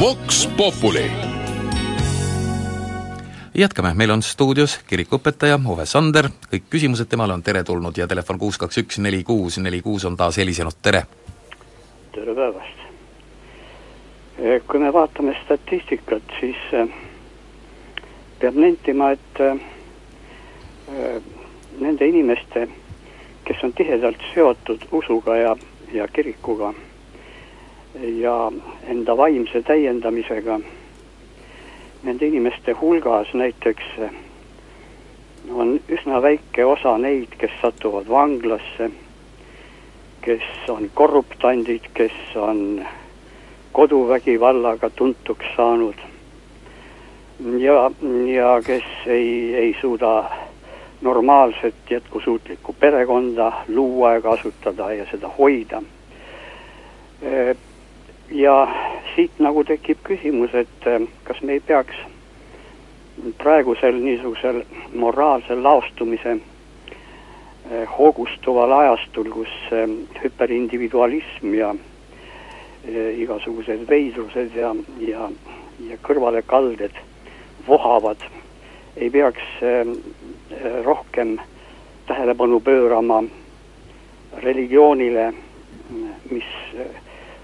Vox 0.02 0.48
Populi 0.58 1.31
jätkame, 3.54 3.94
meil 3.94 4.12
on 4.12 4.22
stuudios 4.22 4.80
kirikuõpetaja 4.88 5.60
Ove 5.68 5.86
Sander, 5.86 6.30
kõik 6.52 6.70
küsimused 6.72 7.10
temale 7.12 7.34
on 7.34 7.44
teretulnud 7.44 7.98
ja 7.98 8.08
telefon 8.08 8.40
kuus 8.40 8.58
kaks 8.58 8.78
üks 8.78 9.00
neli 9.00 9.24
kuus 9.24 9.58
neli 9.58 9.82
kuus 9.82 10.06
on 10.06 10.18
taas 10.18 10.38
helisenud, 10.38 10.78
tere! 10.82 11.04
tere 12.16 12.36
päevast! 12.36 12.78
Eh, 14.40 14.62
kui 14.68 14.80
me 14.80 14.94
vaatame 14.94 15.36
statistikat, 15.44 16.24
siis 16.40 16.62
eh, 16.74 16.88
peab 18.40 18.56
nentima, 18.56 19.12
et 19.12 19.44
eh, 19.44 21.22
nende 21.80 22.08
inimeste, 22.08 22.68
kes 23.46 23.64
on 23.64 23.74
tihedalt 23.74 24.24
seotud 24.34 24.88
usuga 24.92 25.36
ja, 25.36 25.56
ja 25.94 26.08
kirikuga 26.08 26.74
ja 28.16 28.36
enda 28.88 29.18
vaimse 29.18 29.62
täiendamisega 29.68 30.60
nende 32.04 32.28
inimeste 32.28 32.72
hulgas 32.72 33.34
näiteks 33.34 33.84
on 35.50 35.80
üsna 35.90 36.22
väike 36.22 36.66
osa 36.66 36.98
neid, 36.98 37.34
kes 37.38 37.52
satuvad 37.62 38.10
vanglasse, 38.10 38.92
kes 40.22 40.44
on 40.70 40.90
korruptandid, 40.94 41.90
kes 41.94 42.36
on 42.36 42.86
koduvägivallaga 43.72 44.90
tuntuks 44.90 45.46
saanud 45.56 45.96
ja, 47.58 47.92
ja 48.34 48.62
kes 48.66 48.84
ei, 49.06 49.56
ei 49.56 49.76
suuda 49.82 50.32
normaalset 51.02 51.76
jätkusuutlikku 51.90 52.74
perekonda 52.74 53.52
luua 53.68 54.14
ja 54.14 54.22
kasutada 54.22 54.94
ja 54.94 55.06
seda 55.12 55.30
hoida. 55.38 55.82
Ja 58.32 58.68
siit 59.16 59.40
nagu 59.40 59.64
tekib 59.68 60.02
küsimus, 60.04 60.54
et 60.56 60.88
äh, 60.88 61.04
kas 61.24 61.42
me 61.42 61.58
ei 61.58 61.60
peaks 61.60 61.96
praegusel 63.38 64.00
niisugusel 64.02 64.64
moraalsel 64.96 65.64
laostumise 65.64 66.38
äh, 66.38 67.98
hoogustuval 67.98 68.72
ajastul, 68.72 69.32
kus 69.34 69.54
äh, 69.72 69.88
hüperindividualism 70.24 71.56
ja 71.58 71.74
igasugused 73.22 73.84
veidrused 73.86 74.56
ja, 74.58 74.72
ja, 75.06 75.28
ja 75.86 75.98
kõrvalekalded 76.02 76.96
vohavad, 77.68 78.24
ei 78.98 79.12
peaks 79.14 79.62
rohkem 80.82 81.36
tähelepanu 82.10 82.58
pöörama 82.66 83.20
religioonile, 84.42 85.28
mis 86.32 86.50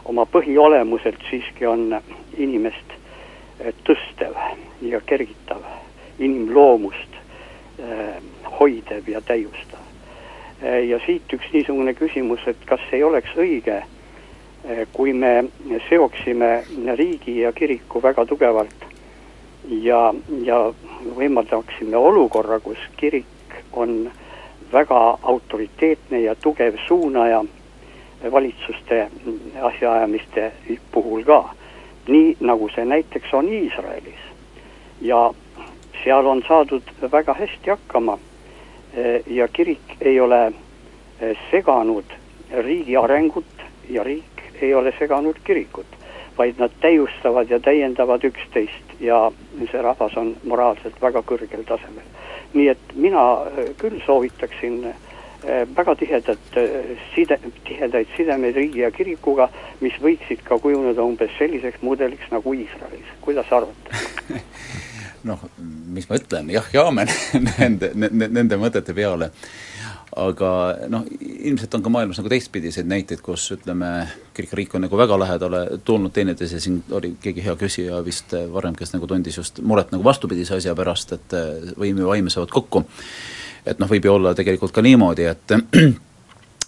oma 0.07 0.25
põhiolemuselt 0.25 1.19
siiski 1.29 1.67
on 1.67 1.91
inimest 2.37 2.95
eh, 3.59 3.73
tõstev 3.87 4.37
ja 4.81 5.01
kergitav, 5.05 5.63
inimloomust 6.19 7.19
eh, 7.79 8.15
hoidev 8.59 9.09
ja 9.11 9.21
täiustav. 9.21 9.83
Eh, 10.61 10.87
ja 10.89 10.99
siit 11.05 11.33
üks 11.33 11.51
niisugune 11.53 11.93
küsimus, 11.97 12.43
et 12.47 12.63
kas 12.65 12.83
ei 12.91 13.03
oleks 13.03 13.35
õige, 13.37 13.83
kui 14.91 15.13
me 15.15 15.45
seoksime 15.87 16.47
riigi 16.99 17.37
ja 17.39 17.53
kiriku 17.55 18.01
väga 18.03 18.25
tugevalt 18.27 18.81
ja, 19.69 20.09
ja 20.43 20.57
võimaldaksime 21.15 21.95
olukorra, 21.95 22.57
kus 22.59 22.81
kirik 22.99 23.55
on 23.71 24.09
väga 24.73 24.99
autoriteetne 25.21 26.19
ja 26.25 26.35
tugev 26.35 26.75
suunaja 26.87 27.45
valitsuste 28.31 29.07
asjaajamiste 29.61 30.51
puhul 30.91 31.23
ka. 31.23 31.49
nii 32.07 32.37
nagu 32.39 32.69
see 32.75 32.85
näiteks 32.85 33.33
on 33.33 33.49
Iisraelis. 33.49 34.23
ja 35.01 35.33
seal 36.03 36.25
on 36.25 36.43
saadud 36.47 36.83
väga 37.11 37.33
hästi 37.33 37.69
hakkama 37.69 38.17
ja 39.27 39.47
kirik 39.47 39.97
ei 40.01 40.19
ole 40.19 40.53
seganud 41.51 42.05
riigi 42.57 42.97
arengut 42.97 43.65
ja 43.89 44.03
riik 44.03 44.43
ei 44.61 44.73
ole 44.73 44.93
seganud 44.99 45.35
kirikut, 45.43 45.87
vaid 46.37 46.55
nad 46.57 46.71
täiustavad 46.81 47.49
ja 47.49 47.59
täiendavad 47.59 48.23
üksteist 48.23 48.99
ja 48.99 49.31
see 49.71 49.81
rahvas 49.81 50.17
on 50.17 50.35
moraalselt 50.43 51.01
väga 51.01 51.21
kõrgel 51.21 51.65
tasemel. 51.67 52.07
nii 52.53 52.67
et 52.67 52.95
mina 52.95 53.37
küll 53.77 53.99
soovitaksin 54.05 54.85
Äh, 54.85 55.06
väga 55.75 55.95
tihedat 55.95 56.57
äh, 56.57 56.97
side, 57.15 57.39
tihedaid 57.67 58.07
sidemeid 58.17 58.55
riigi 58.55 58.81
ja 58.81 58.91
kirikuga, 58.91 59.49
mis 59.81 59.93
võiksid 60.01 60.41
ka 60.47 60.57
kujuneda 60.59 61.03
umbes 61.05 61.31
selliseks 61.37 61.83
mudeliks 61.85 62.31
nagu 62.33 62.53
Iisraelis, 62.57 63.13
kuidas 63.21 63.51
arvate? 63.53 64.03
noh, 65.29 65.47
mis 65.93 66.09
ma 66.09 66.17
ütlen, 66.19 66.51
jah 66.53 66.67
ja 66.73 66.87
aamen 66.87 67.11
nende, 67.59 67.91
nende, 67.93 68.29
nende 68.33 68.59
mõtete 68.61 68.95
peale. 68.97 69.31
aga 70.17 70.49
noh, 70.89 71.03
ilmselt 71.21 71.75
on 71.77 71.83
ka 71.85 71.91
maailmas 71.93 72.17
nagu 72.17 72.29
teistpidiseid 72.31 72.87
näiteid, 72.89 73.19
kus 73.21 73.43
ütleme, 73.53 74.07
kirik 74.33 74.55
ja 74.55 74.57
riik 74.57 74.73
on 74.73 74.81
nagu 74.87 74.97
väga 74.97 75.19
lähedale 75.19 75.59
tulnud 75.85 76.15
teineteise, 76.15 76.59
siin 76.63 76.79
oli 76.97 77.11
keegi 77.21 77.43
hea 77.45 77.53
küsija 77.59 77.99
vist 78.05 78.33
varem, 78.53 78.73
kes 78.73 78.95
nagu 78.95 79.05
tundis 79.07 79.37
just 79.37 79.61
muret 79.61 79.93
nagu 79.93 80.07
vastupidise 80.07 80.57
asja 80.57 80.73
pärast, 80.75 81.13
et 81.13 81.37
võim 81.77 82.01
ja 82.01 82.09
vaim 82.09 82.31
saavad 82.33 82.49
kokku 82.55 82.87
et 83.67 83.79
noh, 83.79 83.89
võib 83.89 84.05
ju 84.05 84.13
olla 84.13 84.33
tegelikult 84.37 84.73
ka 84.75 84.83
niimoodi, 84.85 85.27
et 85.31 85.55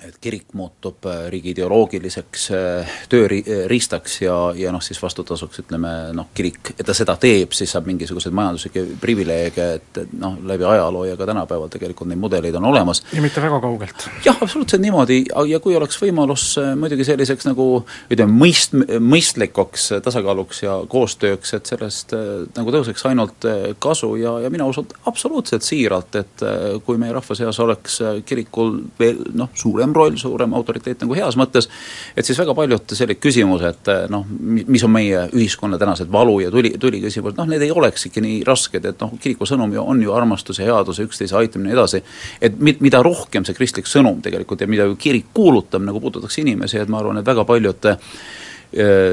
et 0.07 0.15
kirik 0.21 0.53
muutub 0.55 1.03
äh, 1.09 1.25
riigi 1.31 1.51
ideoloogiliseks 1.51 2.45
äh, 2.55 2.91
tööriistaks 3.11 4.19
ja, 4.21 4.35
ja 4.55 4.71
noh, 4.71 4.81
siis 4.83 4.99
vastutasuks 5.01 5.59
ütleme 5.65 5.91
noh, 6.15 6.29
kirik, 6.35 6.71
et 6.77 6.85
ta 6.87 6.95
seda 6.95 7.17
teeb, 7.19 7.51
siis 7.55 7.73
saab 7.75 7.89
mingisuguseid 7.89 8.35
majanduslikke 8.35 8.85
privileege, 9.01 9.65
et, 9.79 9.89
et 10.03 10.13
noh, 10.19 10.37
läbi 10.47 10.63
ajaloo 10.69 11.03
ja 11.09 11.17
ka 11.19 11.27
tänapäeval 11.27 11.71
tegelikult 11.73 12.11
neid 12.11 12.21
mudeleid 12.21 12.55
on 12.55 12.69
olemas. 12.71 13.03
ja 13.11 13.23
mitte 13.23 13.43
väga 13.43 13.59
kaugelt. 13.63 14.07
jah, 14.25 14.37
absoluutselt 14.39 14.83
niimoodi, 14.85 15.19
ja 15.51 15.59
kui 15.63 15.75
oleks 15.75 15.99
võimalus 16.01 16.47
äh, 16.61 16.71
muidugi 16.79 17.07
selliseks 17.09 17.49
nagu 17.49 17.67
ütleme, 18.07 18.37
mõist-, 18.45 18.77
mõistlikuks 19.03 19.89
tasakaaluks 20.05 20.63
ja 20.63 20.77
koostööks, 20.87 21.53
et 21.59 21.73
sellest 21.73 22.15
nagu 22.55 22.71
tõuseks 22.71 23.03
ainult 23.09 23.49
kasu 23.83 24.13
ja, 24.21 24.37
ja 24.45 24.53
mina 24.53 24.67
usun 24.69 24.87
absoluutselt 25.11 25.65
siiralt, 25.65 26.15
et 26.21 26.47
kui 26.85 26.99
meie 27.01 27.11
rahva 27.15 27.35
seas 27.35 27.59
oleks 27.59 27.99
kirikul 28.29 28.77
veel 28.99 29.21
noh, 29.35 29.51
suurem 29.57 29.88
suurem 29.89 29.95
roll, 29.95 30.17
suurem 30.17 30.53
autoriteet 30.53 31.03
nagu 31.03 31.15
heas 31.15 31.37
mõttes, 31.37 31.69
et 32.15 32.25
siis 32.25 32.37
väga 32.39 32.53
paljud 32.55 32.93
sellised 32.93 33.21
küsimused 33.21 33.89
noh, 34.09 34.25
mis 34.29 34.83
on 34.83 34.91
meie 34.91 35.27
ühiskonna 35.33 35.79
tänased 35.79 36.11
valu 36.11 36.39
ja 36.43 36.51
tuli, 36.51 36.75
tuli 36.79 37.01
küsimused, 37.01 37.37
noh 37.37 37.47
need 37.49 37.61
ei 37.61 37.71
olekski 37.71 38.21
nii 38.21 38.43
rasked, 38.47 38.85
et 38.85 38.99
noh, 39.01 39.13
kiriku 39.21 39.45
sõnum 39.45 39.73
ju 39.73 39.83
on 39.83 40.01
ju 40.01 40.13
armastuse, 40.13 40.63
headuse, 40.65 41.05
üksteise 41.07 41.37
aitamine 41.37 41.69
ja 41.69 41.75
nii 41.75 41.79
edasi, 41.79 42.03
et 42.41 42.59
mi-, 42.59 42.77
mida 42.79 43.01
rohkem 43.03 43.45
see 43.45 43.57
kristlik 43.57 43.89
sõnum 43.89 44.21
tegelikult 44.21 44.61
ja 44.61 44.67
mida 44.69 44.87
kirik 44.99 45.31
kuulutab, 45.33 45.83
nagu 45.85 46.01
puudutaks 46.01 46.39
inimesi, 46.43 46.79
et 46.79 46.91
ma 46.91 47.01
arvan, 47.01 47.21
et 47.21 47.27
väga 47.27 47.45
paljud 47.47 47.89
äh, 47.89 48.13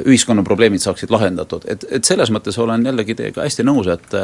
ühiskonna 0.04 0.44
probleemid 0.44 0.82
saaksid 0.84 1.12
lahendatud, 1.12 1.64
et, 1.70 1.86
et 1.90 2.04
selles 2.04 2.30
mõttes 2.34 2.58
olen 2.60 2.84
jällegi 2.84 3.16
teiega 3.16 3.46
hästi 3.46 3.64
nõus, 3.64 3.88
et 3.88 4.16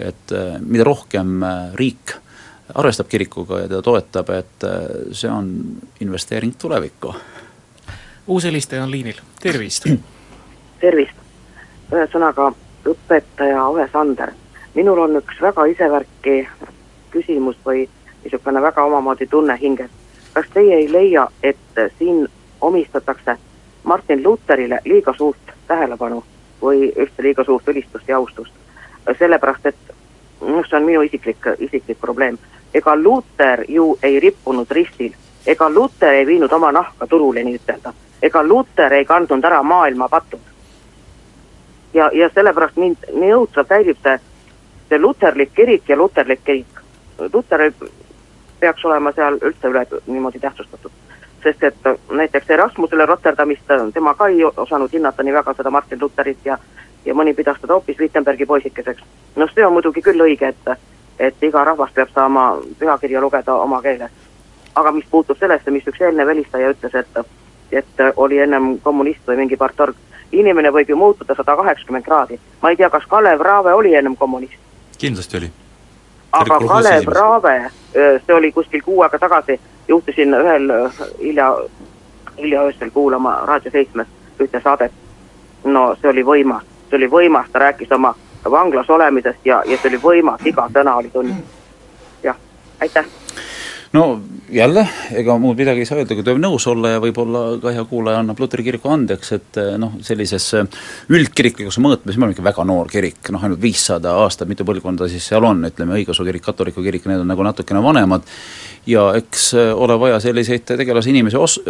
et 0.00 0.32
mida 0.64 0.86
rohkem 0.86 1.42
riik 1.76 2.14
arvestab 2.74 3.08
kirikuga 3.08 3.60
ja 3.60 3.68
teda 3.68 3.82
toetab, 3.82 4.30
et 4.30 4.64
äh, 4.64 4.72
see 5.12 5.30
on 5.30 5.52
investeering 6.00 6.54
tulevikku. 6.58 7.14
uus 8.26 8.44
helistaja 8.44 8.82
on 8.82 8.90
liinil, 8.90 9.20
tervist! 9.42 9.86
tervist! 10.80 11.16
ühesõnaga, 11.92 12.52
õpetaja 12.86 13.64
Ove 13.68 13.88
Sander, 13.92 14.32
minul 14.74 14.98
on 14.98 15.16
üks 15.18 15.40
väga 15.42 15.64
isevärki 15.66 16.48
küsimus 17.10 17.56
või 17.66 17.88
niisugune 18.24 18.62
väga 18.62 18.84
omamoodi 18.84 19.26
tunne 19.26 19.58
hinges. 19.60 19.90
kas 20.32 20.46
teie 20.54 20.76
ei 20.76 20.92
leia, 20.92 21.28
et 21.42 21.80
siin 21.98 22.28
omistatakse 22.60 23.36
Martin 23.84 24.22
Lutherile 24.22 24.80
liiga 24.84 25.14
suurt 25.16 25.54
tähelepanu 25.66 26.24
või 26.62 26.92
üldse 26.96 27.22
liiga 27.22 27.44
suurt 27.44 27.68
ülistust 27.68 28.08
ja 28.08 28.16
austust. 28.16 28.52
sellepärast, 29.18 29.66
et 29.66 29.76
noh, 30.40 30.64
see 30.68 30.76
on 30.76 30.84
minu 30.84 31.02
isiklik, 31.02 31.46
isiklik 31.58 32.00
probleem. 32.00 32.38
Ega 32.74 32.96
Luther 32.96 33.64
ju 33.68 33.98
ei 34.02 34.20
rippunud 34.20 34.70
ristil, 34.70 35.12
ega 35.46 35.70
Luther 35.70 36.14
ei 36.14 36.26
viinud 36.26 36.52
oma 36.52 36.72
nahka 36.72 37.06
turule 37.06 37.44
nii-ütelda, 37.44 37.92
ega 38.22 38.42
Luther 38.42 38.92
ei 38.92 39.04
kandnud 39.04 39.44
ära 39.44 39.62
maailma 39.62 40.08
patud. 40.08 40.40
ja, 41.94 42.10
ja 42.14 42.30
sellepärast 42.34 42.76
mind 42.76 43.10
nii 43.12 43.32
õudselt 43.34 43.70
häirib 43.70 43.98
see, 44.02 44.18
see 44.88 44.98
luterlik 44.98 45.54
kirik 45.54 45.88
ja 45.88 45.96
luterlik 45.96 46.44
kirik. 46.44 46.80
Luther 47.32 47.60
ei 47.60 47.72
peaks 48.60 48.84
olema 48.84 49.12
seal 49.12 49.38
üldse 49.42 49.68
üle 49.68 49.86
niimoodi 50.06 50.38
tähtsustatud 50.38 50.92
sest 51.42 51.62
et 51.64 51.88
näiteks 52.12 52.50
Erasmusele 52.50 53.06
Rotterdamist 53.06 53.70
tema 53.94 54.14
ka 54.14 54.28
ei 54.28 54.44
osanud 54.44 54.92
hinnata 54.92 55.22
nii 55.22 55.32
väga 55.32 55.54
seda 55.56 55.70
Martin 55.70 56.00
Lutherit 56.00 56.44
ja 56.44 56.58
ja 57.04 57.14
mõni 57.14 57.34
pidas 57.34 57.60
teda 57.60 57.74
hoopis 57.74 57.98
Wittenbergi 57.98 58.46
poisikeseks. 58.46 59.02
noh, 59.36 59.50
see 59.54 59.66
on 59.66 59.72
muidugi 59.72 60.02
küll 60.02 60.20
õige, 60.20 60.48
et 60.48 60.80
et 61.20 61.42
iga 61.42 61.64
rahvas 61.64 61.92
peab 61.94 62.08
saama 62.14 62.44
pühakirja 62.78 63.20
lugeda 63.20 63.54
oma 63.54 63.82
keeles. 63.82 64.10
aga 64.74 64.92
mis 64.92 65.04
puutub 65.10 65.38
sellesse, 65.38 65.70
mis 65.70 65.86
üks 65.86 66.00
eelnev 66.00 66.28
helistaja 66.28 66.70
ütles, 66.70 66.94
et 66.94 67.26
et 67.72 68.02
oli 68.16 68.38
ennem 68.38 68.78
kommunist 68.82 69.26
või 69.28 69.36
mingi 69.42 69.56
partorg, 69.56 69.96
inimene 70.32 70.72
võib 70.74 70.88
ju 70.90 70.96
muutuda 70.96 71.34
sada 71.34 71.56
kaheksakümmend 71.56 72.04
kraadi. 72.04 72.38
ma 72.62 72.70
ei 72.70 72.76
tea, 72.76 72.90
kas 72.90 73.06
Kalev 73.06 73.40
Raave 73.40 73.74
oli 73.74 73.94
ennem 73.94 74.16
kommunist? 74.16 74.56
kindlasti 74.98 75.36
oli. 75.36 75.50
aga 76.32 76.58
Kalev 76.66 77.08
Raave, 77.08 77.70
see 77.92 78.34
oli 78.34 78.52
kuskil 78.52 78.82
kuu 78.82 79.02
aega 79.02 79.18
tagasi, 79.18 79.60
juhtusin 79.88 80.34
ühel 80.34 80.72
hilja, 81.18 81.52
hilja 82.38 82.62
öösel 82.62 82.90
kuulama 82.90 83.40
Raadio 83.44 83.70
seitsmes 83.70 84.08
ühte 84.40 84.60
saadet. 84.64 84.92
no 85.64 85.94
see 86.00 86.10
oli 86.10 86.24
võimas, 86.24 86.64
see 86.88 86.96
oli 86.96 87.10
võimas, 87.10 87.52
ta 87.52 87.58
rääkis 87.58 87.92
oma 87.92 88.14
vanglas 88.50 88.90
olemisest 88.90 89.44
ja, 89.44 89.62
ja 89.66 89.78
see 89.78 89.92
oli 89.92 90.02
võimas, 90.02 90.44
iga 90.46 90.68
sõna 90.72 90.96
oli 91.00 91.10
tund. 91.12 91.34
jah, 92.22 92.36
aitäh 92.80 93.04
no 93.92 94.20
jälle, 94.50 94.84
ega 95.18 95.36
muud 95.38 95.58
midagi 95.58 95.82
ei 95.82 95.88
saa 95.88 95.98
öelda, 95.98 96.14
kui 96.14 96.24
tuleb 96.24 96.40
nõus 96.42 96.66
olla 96.70 96.94
ja 96.94 97.02
võib-olla 97.02 97.42
ka 97.62 97.72
hea 97.74 97.84
kuulaja 97.90 98.20
annab 98.22 98.38
Luteri 98.40 98.64
kiriku 98.66 98.92
andeks, 98.94 99.32
et 99.36 99.60
eh, 99.60 99.72
noh, 99.82 99.96
sellises 100.06 100.46
üldkiriklikus 101.10 101.80
mõõtmes 101.82 102.16
me 102.16 102.26
oleme 102.26 102.36
ikka 102.36 102.46
väga 102.46 102.66
noor 102.70 102.90
kirik, 102.90 103.32
noh 103.34 103.44
ainult 103.46 103.62
viissada 103.62 104.14
aastat, 104.22 104.48
mitu 104.50 104.66
põlvkonda 104.68 105.10
siis 105.10 105.26
seal 105.32 105.46
on, 105.46 105.64
ütleme, 105.66 105.98
õigeusu 105.98 106.26
kirik, 106.26 106.44
katoliku 106.46 106.84
kirik, 106.86 107.06
need 107.10 107.24
on 107.24 107.30
nagu 107.30 107.46
natukene 107.46 107.82
vanemad, 107.84 108.26
ja 108.86 109.06
eks 109.16 109.54
eh, 109.54 109.72
ole 109.74 109.98
vaja 110.00 110.20
selliseid 110.20 110.64
tegelasi 110.66 111.10
inimesi 111.10 111.36
os-, 111.36 111.60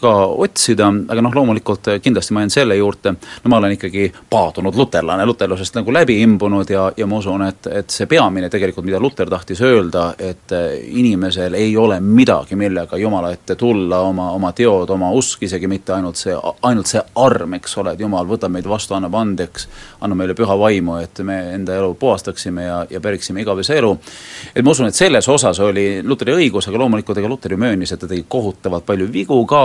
ka 0.00 0.12
otsida, 0.26 0.88
aga 1.08 1.22
noh, 1.22 1.34
loomulikult 1.34 1.88
kindlasti 2.02 2.34
ma 2.34 2.42
jään 2.44 2.50
selle 2.50 2.76
juurde, 2.76 3.14
no 3.44 3.50
ma 3.52 3.58
olen 3.60 3.74
ikkagi 3.76 4.06
paadunud 4.30 4.76
luterlane, 4.76 5.26
luterlusest 5.26 5.76
nagu 5.78 5.92
läbi 5.92 6.20
imbunud 6.22 6.70
ja, 6.70 6.86
ja 6.96 7.06
ma 7.06 7.18
usun, 7.20 7.44
et, 7.48 7.68
et 7.80 7.90
see 7.90 8.08
peamine 8.10 8.48
tegelikult, 8.50 8.86
mida 8.86 9.00
Luter 9.00 9.30
tahtis 9.30 9.60
öelda, 9.64 10.06
et 10.18 10.52
inimesel 10.86 11.54
ei 11.58 11.76
ole 11.76 12.00
midagi, 12.00 12.56
millega 12.56 12.96
Jumala 13.00 13.32
ette 13.32 13.56
tulla, 13.60 14.00
oma, 14.08 14.30
oma 14.32 14.52
teod, 14.52 14.90
oma 14.90 15.10
usk, 15.14 15.42
isegi 15.46 15.68
mitte 15.70 15.94
ainult 15.94 16.18
see, 16.20 16.34
ainult 16.62 16.90
see 16.90 17.02
arm, 17.20 17.56
eks 17.58 17.78
ole, 17.82 17.94
et 17.94 18.00
Jumal 18.00 18.26
võtab 18.28 18.52
meid 18.54 18.68
vastu, 18.68 18.96
annab 18.96 19.14
andeks, 19.18 19.68
annab 20.00 20.20
meile 20.20 20.36
püha 20.38 20.56
vaimu, 20.58 20.98
et 21.02 21.20
me 21.26 21.38
enda 21.54 21.76
elu 21.78 21.94
puhastaksime 22.00 22.66
ja, 22.66 22.78
ja 22.90 23.00
päriksime 23.04 23.42
igavese 23.44 23.78
elu. 23.78 23.92
et 24.54 24.64
ma 24.64 24.74
usun, 24.74 24.88
et 24.90 24.98
selles 24.98 25.28
osas 25.28 25.60
oli 25.60 26.02
Luteri 26.14 26.36
õigus, 26.38 26.68
aga 26.70 26.78
loomulikult 26.78 27.18
ega 27.18 27.30
Luter 27.30 27.54
ju 27.54 27.58
möönis, 27.58 27.92
et 27.92 28.00
ta 28.00 28.08
tegi 28.10 28.24
kohutavalt 28.30 28.86
palju 28.86 29.10
vigu 29.12 29.40
ka 29.50 29.64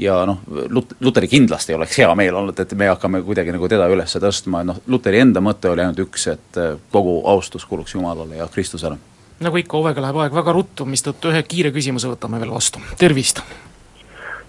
ja 0.00 0.22
noh, 0.28 0.40
Lut-, 0.72 0.96
Luteri 1.04 1.28
kindlasti 1.28 1.76
oleks 1.76 2.00
hea 2.00 2.10
meel 2.16 2.40
olnud, 2.40 2.58
et 2.58 2.74
me 2.78 2.88
hakkame 2.90 3.22
kuidagi 3.26 3.52
nagu 3.52 3.68
teda 3.68 3.88
üles 3.92 4.16
tõstma, 4.16 4.64
noh, 4.66 4.80
Luteri 4.88 5.20
enda 5.20 5.44
mõte 5.44 5.70
oli 5.70 5.84
ainult 5.84 6.00
üks, 6.08 6.26
et 6.32 6.60
kogu 6.90 7.20
austus 7.28 7.68
kuuluks 7.68 7.94
Jumalale 7.94 8.40
ja 8.40 8.48
Kristusele. 8.50 8.96
Nagu 9.40 9.56
ikka, 9.56 9.78
Ovega 9.78 10.02
läheb 10.04 10.18
aeg 10.20 10.34
väga 10.36 10.52
ruttu, 10.52 10.84
mistõttu 10.88 11.30
ühe 11.32 11.40
kiire 11.48 11.72
küsimuse 11.72 12.08
võtame 12.10 12.40
veel 12.40 12.52
vastu, 12.52 12.80
tervist! 13.00 13.44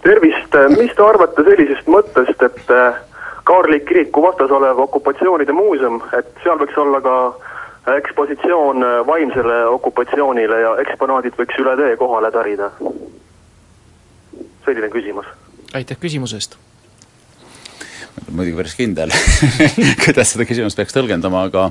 tervist, 0.04 0.56
mis 0.78 0.92
te 0.98 1.04
arvate 1.06 1.44
sellisest 1.46 1.90
mõttest, 1.92 2.44
et 2.48 2.74
äh, 2.74 3.00
Kaarli 3.44 3.80
kiriku 3.86 4.22
vastas 4.24 4.52
olev 4.54 4.80
okupatsioonide 4.84 5.54
muuseum, 5.54 6.00
et 6.18 6.30
seal 6.44 6.60
võiks 6.62 6.78
olla 6.78 7.02
ka 7.02 7.16
ekspositsioon 7.88 8.84
äh, 8.84 8.98
vaimsele 9.08 9.65
okupatsioonile 9.65 10.60
ja 10.62 10.76
eksponaadid 10.86 11.38
võiks 11.38 11.62
üle 11.62 11.78
tee 11.78 11.96
kohale 11.98 12.32
tärida? 12.32 12.72
selline 14.65 14.89
küsimus. 14.94 15.26
aitäh 15.74 15.98
küsimuse 15.98 16.38
eest 16.38 16.58
muidugi 18.32 18.56
päris 18.56 18.76
kindel 18.78 19.13
kuidas 20.06 20.34
seda 20.34 20.46
küsimust 20.48 20.78
peaks 20.80 20.96
tõlgendama, 20.96 21.46
aga 21.50 21.70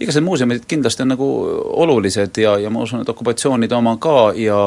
igasugused 0.00 0.24
muuseumid 0.24 0.64
kindlasti 0.68 1.04
on 1.04 1.12
nagu 1.14 1.28
olulised 1.84 2.40
ja, 2.42 2.56
ja 2.60 2.72
ma 2.72 2.82
usun, 2.84 3.04
et 3.04 3.12
okupatsioonide 3.12 3.76
oma 3.76 3.96
ka 4.02 4.32
ja 4.36 4.58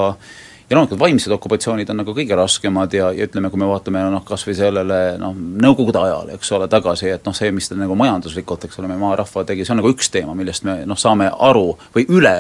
ja 0.70 0.76
loomulikult 0.78 1.00
vaimsed 1.00 1.34
okupatsioonid 1.34 1.90
on 1.90 1.98
nagu 2.04 2.14
kõige 2.14 2.36
raskemad 2.38 2.94
ja, 2.94 3.10
ja 3.16 3.26
ütleme, 3.26 3.50
kui 3.50 3.60
me 3.62 3.68
vaatame 3.70 4.04
noh, 4.14 4.22
kas 4.26 4.46
või 4.46 4.56
sellele 4.58 5.00
noh, 5.22 5.38
Nõukogude 5.60 6.00
ajale, 6.02 6.36
eks 6.38 6.52
ole, 6.56 6.68
tagasi, 6.72 7.10
et 7.16 7.26
noh, 7.26 7.36
see, 7.36 7.50
mis 7.56 7.68
ta 7.70 7.78
nagu 7.78 7.96
majanduslikult, 7.98 8.68
eks 8.68 8.80
ole, 8.80 8.92
meie 8.92 9.02
maarahva 9.02 9.44
tegi, 9.50 9.66
see 9.66 9.74
on 9.74 9.82
nagu 9.82 9.92
üks 9.92 10.12
teema, 10.14 10.36
millest 10.38 10.66
me 10.68 10.78
noh, 10.90 11.00
saame 11.00 11.32
aru 11.50 11.74
või 11.96 12.06
üle, 12.20 12.36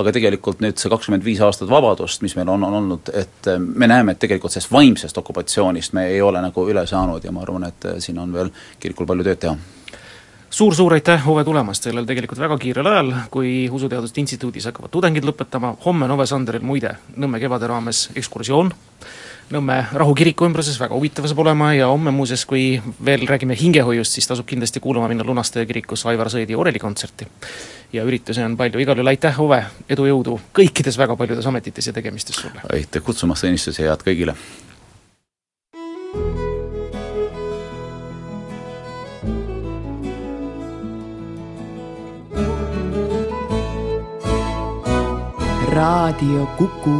aga 0.00 0.16
tegelikult 0.16 0.64
nüüd 0.64 0.80
see 0.80 0.92
kakskümmend 0.92 1.26
viis 1.26 1.44
aastat 1.44 1.70
vabadust, 1.70 2.24
mis 2.24 2.36
meil 2.38 2.50
on, 2.56 2.64
on 2.66 2.80
olnud, 2.80 3.12
et 3.14 3.52
me 3.60 3.90
näeme, 3.90 4.16
et 4.16 4.22
tegelikult 4.24 4.54
sellest 4.54 4.72
vaimsest 4.72 5.20
okupatsioonist 5.20 5.94
me 5.94 6.08
ei 6.14 6.22
ole 6.24 6.42
nagu 6.44 6.68
üle 6.70 6.86
saanud 6.88 7.24
ja 7.24 7.32
ma 7.34 7.44
arvan, 7.44 7.68
et 7.68 7.88
siin 8.02 8.18
on 8.22 8.32
veel 8.32 8.52
kirikul 8.80 9.08
palju 9.10 9.28
tööd 9.28 9.44
teha 9.44 9.56
suur-suur 10.54 10.94
aitäh, 10.94 11.28
Ove, 11.28 11.42
tulemast 11.44 11.88
sellel 11.88 12.06
tegelikult 12.06 12.38
väga 12.38 12.56
kiirel 12.62 12.86
ajal, 12.86 13.10
kui 13.34 13.66
Usuteaduste 13.74 14.22
Instituudis 14.22 14.68
hakkavad 14.68 14.92
tudengid 14.94 15.26
lõpetama, 15.26 15.72
homme 15.84 16.06
on 16.06 16.14
Ove 16.14 16.26
Sanderil 16.30 16.62
muide 16.62 16.94
Nõmme 17.16 17.40
kevade 17.42 17.66
raames 17.70 18.06
ekskursioon, 18.14 18.70
Nõmme 19.52 19.80
Rahu 19.92 20.14
kiriku 20.16 20.46
ümbruses, 20.46 20.78
väga 20.80 20.94
huvitav 20.96 21.26
saab 21.28 21.42
olema 21.42 21.72
ja 21.74 21.90
homme 21.90 22.14
muuseas, 22.14 22.46
kui 22.48 22.78
veel 23.04 23.26
räägime 23.28 23.56
hingehoiust, 23.58 24.14
siis 24.16 24.30
tasub 24.30 24.46
kindlasti 24.48 24.80
kuulama 24.80 25.10
minna 25.10 25.26
Lunastaja 25.26 25.66
kirikus 25.68 26.06
Aivar 26.08 26.30
Sõidi 26.32 26.56
orelikontserti. 26.56 27.26
ja 27.92 28.04
üritusi 28.04 28.42
on 28.42 28.56
palju, 28.56 28.80
igal 28.80 28.96
juhul 28.96 29.10
aitäh, 29.10 29.40
Ove, 29.40 29.64
edu, 29.88 30.06
jõudu 30.06 30.38
kõikides 30.54 30.98
väga 30.98 31.16
paljudes 31.16 31.46
ametites 31.46 31.86
ja 31.86 31.92
tegemistes 31.92 32.36
sulle! 32.36 32.62
aitäh 32.72 33.02
kutsumast, 33.02 33.44
õnnistusi 33.44 33.82
ja 33.82 33.90
head 33.90 34.06
kõigile! 34.06 34.36
Raadio 45.74 46.46
Kuku 46.58 46.96